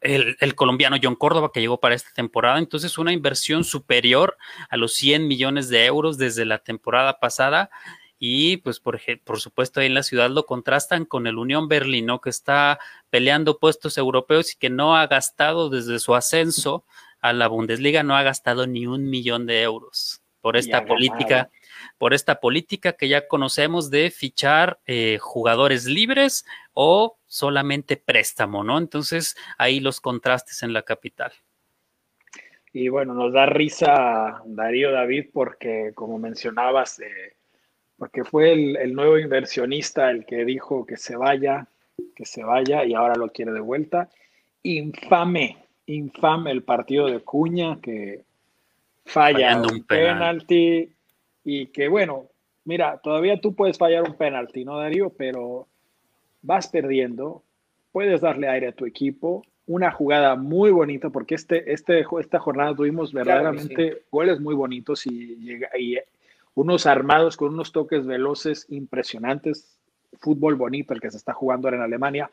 [0.02, 2.60] el, colombiano John Córdoba que llegó para esta temporada.
[2.60, 4.38] Entonces, una inversión superior
[4.70, 7.70] a los 100 millones de euros desde la temporada pasada.
[8.24, 12.22] Y pues por, por supuesto ahí en la ciudad lo contrastan con el Unión Berlino
[12.22, 12.80] que está
[13.10, 16.86] peleando puestos europeos y que no ha gastado desde su ascenso
[17.20, 21.50] a la Bundesliga, no ha gastado ni un millón de euros por esta política
[21.98, 28.78] por esta política que ya conocemos de fichar eh, jugadores libres o solamente préstamo, ¿no?
[28.78, 31.32] Entonces, ahí los contrastes en la capital.
[32.74, 37.38] Y bueno, nos da risa Darío David porque, como mencionabas, eh,
[37.96, 41.68] porque fue el, nuevo inversionista el que dijo que se vaya,
[42.14, 44.10] que se vaya y ahora lo quiere de vuelta.
[44.64, 48.26] Infame, infame el partido de Cuña que
[49.06, 50.92] falla un penalti
[51.46, 52.28] y que bueno,
[52.66, 55.12] mira, todavía tú puedes fallar un penalti, ¿no, Darío?
[55.18, 55.70] Pero
[56.42, 57.44] vas perdiendo,
[57.92, 62.76] puedes darle aire a tu equipo, una jugada muy bonita, porque este, este, esta jornada
[62.76, 65.98] tuvimos verdaderamente goles muy bonitos y, y
[66.56, 69.78] unos armados con unos toques veloces impresionantes,
[70.20, 72.30] fútbol bonito el que se está jugando ahora en Alemania.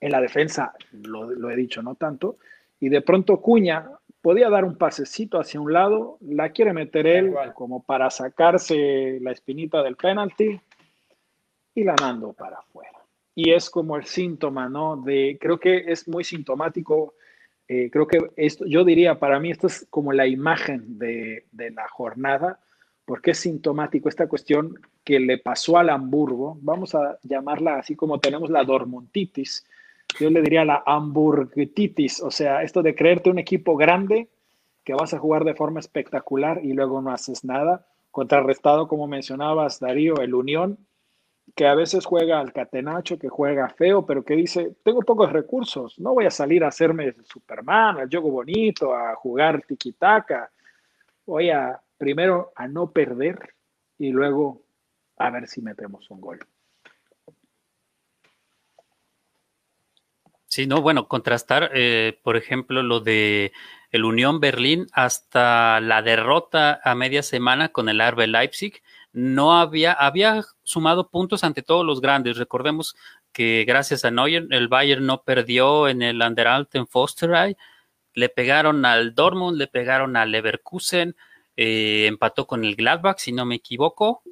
[0.00, 2.36] En la defensa, lo, lo he dicho, no tanto.
[2.80, 3.88] y de pronto Cuña
[4.20, 9.32] podía dar un pasecito hacia un lado, la quiere meter él como para sacarse la
[9.32, 10.60] espinita del penalti
[11.74, 13.03] y la mando para afuera.
[13.34, 14.96] Y es como el síntoma, ¿no?
[14.96, 17.14] De, creo que es muy sintomático,
[17.66, 21.70] eh, creo que esto, yo diría, para mí esto es como la imagen de, de
[21.70, 22.60] la jornada,
[23.04, 28.20] porque es sintomático esta cuestión que le pasó al Hamburgo, vamos a llamarla así como
[28.20, 29.66] tenemos la dormontitis,
[30.18, 34.28] yo le diría la hamburguetitis, o sea, esto de creerte un equipo grande
[34.84, 39.80] que vas a jugar de forma espectacular y luego no haces nada, contrarrestado, como mencionabas,
[39.80, 40.78] Darío, el Unión,
[41.54, 45.98] que a veces juega al catenacho, que juega feo, pero que dice, tengo pocos recursos,
[46.00, 50.50] no voy a salir a hacerme Superman, al juego bonito, a jugar tiki-taka,
[51.26, 53.54] voy a primero a no perder
[53.98, 54.62] y luego
[55.16, 56.40] a ver si metemos un gol.
[60.46, 63.52] Sí, no, bueno, contrastar, eh, por ejemplo, lo de
[63.90, 68.82] el Unión Berlín hasta la derrota a media semana con el Arbe Leipzig,
[69.14, 72.36] no había, había sumado puntos ante todos los grandes.
[72.36, 72.96] Recordemos
[73.32, 77.56] que gracias a Neuer, el Bayern no perdió en el Anderalten Fosterei,
[78.12, 81.16] le pegaron al Dortmund, le pegaron al Leverkusen,
[81.56, 84.22] eh, empató con el Gladbach, si no me equivoco,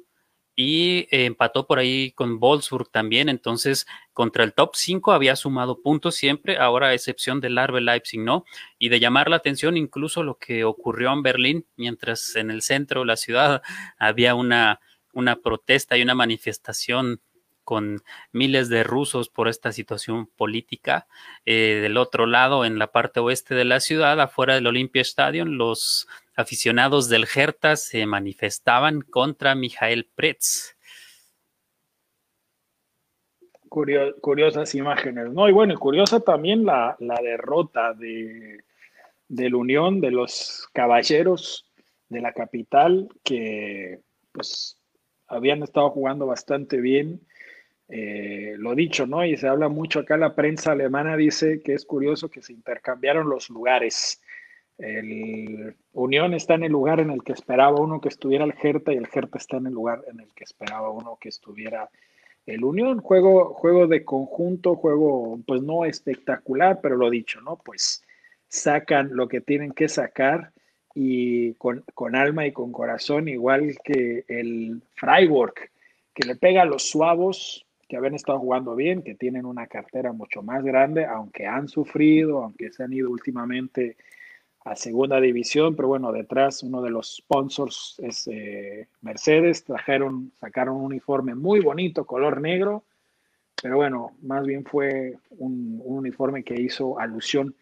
[0.55, 6.15] y empató por ahí con Wolfsburg también, entonces contra el top 5 había sumado puntos
[6.15, 8.45] siempre, ahora a excepción del Arbe Leipzig, ¿no?
[8.77, 13.01] Y de llamar la atención incluso lo que ocurrió en Berlín, mientras en el centro
[13.01, 13.61] de la ciudad
[13.97, 14.79] había una,
[15.13, 17.21] una protesta y una manifestación
[17.63, 21.07] con miles de rusos por esta situación política.
[21.45, 25.51] Eh, del otro lado, en la parte oeste de la ciudad, afuera del Olympia Stadium,
[25.51, 30.75] los aficionados del Hertha se manifestaban contra Mijael Pretz.
[34.21, 35.49] curiosas imágenes, ¿no?
[35.49, 38.63] Y bueno, curiosa también la, derrota de,
[39.29, 41.65] la Unión, de los caballeros
[42.07, 44.77] de la capital, que pues
[45.27, 47.21] habían estado jugando bastante bien.
[47.89, 49.25] Eh, lo dicho, ¿no?
[49.25, 53.27] Y se habla mucho acá, la prensa alemana dice que es curioso que se intercambiaron
[53.27, 54.21] los lugares.
[54.77, 58.93] El Unión está en el lugar en el que esperaba uno que estuviera el Hertha
[58.93, 61.89] y el Hertha está en el lugar en el que esperaba uno que estuviera
[62.45, 62.99] el Unión.
[62.99, 67.57] Juego, juego de conjunto, juego pues no espectacular, pero lo dicho, ¿no?
[67.57, 68.03] Pues
[68.47, 70.51] sacan lo que tienen que sacar
[70.95, 75.55] y con, con alma y con corazón, igual que el Freiburg,
[76.13, 80.13] que le pega a los suavos que habían estado jugando bien, que tienen una cartera
[80.13, 83.97] mucho más grande, aunque han sufrido, aunque se han ido últimamente
[84.65, 90.77] a segunda división, pero bueno, detrás uno de los sponsors es eh, Mercedes, trajeron, sacaron
[90.77, 92.85] un uniforme muy bonito, color negro,
[93.61, 97.55] pero bueno, más bien fue un, uniforme que hizo alusión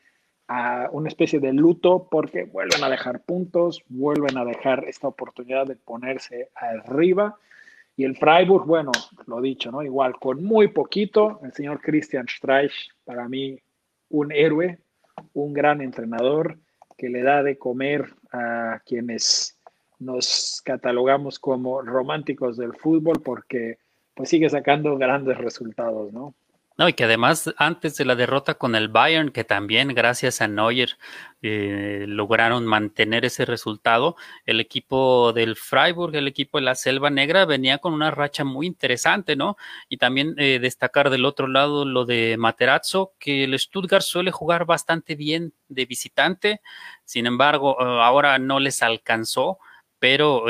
[0.48, 5.66] a una especie de luto porque vuelven a dejar puntos, vuelven a dejar esta oportunidad
[5.66, 7.38] de ponerse arriba.
[7.96, 8.92] Y el Freiburg, bueno,
[9.28, 9.84] lo dicho, ¿no?
[9.84, 13.60] Igual, con muy poquito, el señor Christian Streich, para mí,
[14.10, 14.80] un héroe,
[15.34, 16.58] un gran entrenador,
[17.02, 19.58] que le da de comer a quienes
[19.98, 23.80] nos catalogamos como románticos del fútbol porque
[24.14, 26.36] pues sigue sacando grandes resultados, ¿no?
[26.78, 30.48] No, y que además antes de la derrota con el Bayern, que también gracias a
[30.48, 30.98] Neuer
[31.42, 34.16] eh, lograron mantener ese resultado,
[34.46, 38.68] el equipo del Freiburg, el equipo de la Selva Negra, venía con una racha muy
[38.68, 39.58] interesante, ¿no?
[39.90, 44.66] Y también eh, destacar del otro lado lo de Materazzo, que el Stuttgart suele jugar
[44.66, 46.62] bastante bien de visitante,
[47.04, 49.60] sin embargo, eh, ahora no les alcanzó,
[50.00, 50.46] pero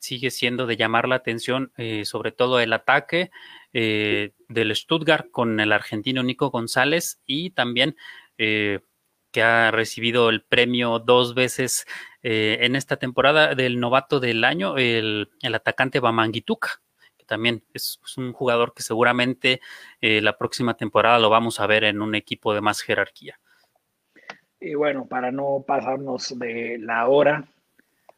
[0.00, 1.72] sigue siendo de llamar la atención,
[2.04, 3.30] sobre todo el ataque
[3.72, 7.96] eh, del Stuttgart con el argentino Nico González y también
[8.36, 8.80] eh,
[9.30, 11.86] que ha recibido el premio dos veces
[12.22, 16.82] eh, en esta temporada del novato del año, el, atacante Bamanguituca,
[17.16, 19.60] que también es, un jugador que seguramente
[20.00, 23.40] la próxima temporada lo vamos a ver en un equipo de más jerarquía.
[24.60, 27.48] Y bueno, para no pasarnos de la hora,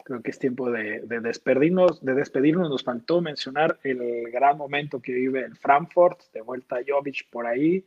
[0.04, 2.70] creo que es tiempo de, despedirnos, de despedirnos.
[2.70, 7.84] Nos faltó mencionar el gran momento que vive el Frankfurt, de vuelta Jovic por ahí,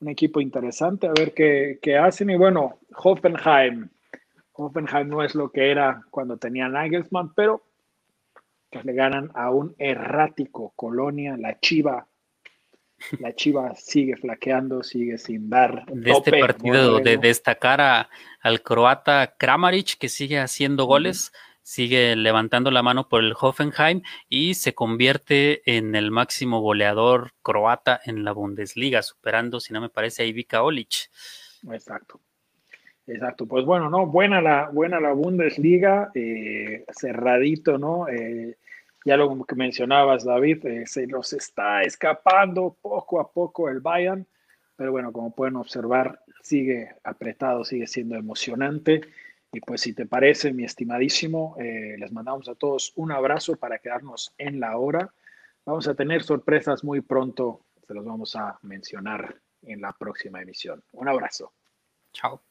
[0.00, 2.30] un equipo interesante, a ver qué, qué, hacen.
[2.30, 3.88] Y bueno, Hoffenheim,
[4.52, 7.62] Hoffenheim no es lo que era cuando tenía Nagelsmann, pero
[8.70, 12.06] le ganan a un errático Colonia, la Chiva.
[13.20, 15.86] La Chiva sigue flaqueando, sigue sin dar.
[15.86, 18.08] De este partido de destacar
[18.40, 21.32] al croata Kramaric, que sigue haciendo goles
[21.68, 24.00] sigue levantando la mano por el Hoffenheim
[24.30, 29.90] y se convierte en el máximo goleador croata en la Bundesliga, superando, si no me
[29.90, 31.10] parece, a Ivica Olic.
[31.70, 32.22] Exacto.
[33.06, 34.06] Exacto, pues bueno, ¿no?
[34.06, 38.08] Buena la, buena la Bundesliga, eh, cerradito, ¿no?
[38.08, 38.56] Eh,
[39.04, 44.26] ya lo que mencionabas, David, eh, se nos está escapando poco a poco el Bayern,
[44.74, 49.02] pero bueno, como pueden observar, sigue apretado, sigue siendo emocionante.
[49.52, 54.34] Y pues si te parece, mi estimadísimo, les mandamos a todos un abrazo para quedarnos
[54.38, 55.14] en la hora.
[55.64, 60.84] Vamos a tener sorpresas muy pronto, se los vamos a mencionar en la próxima emisión.
[60.92, 61.52] Un abrazo.
[62.12, 62.47] Chao.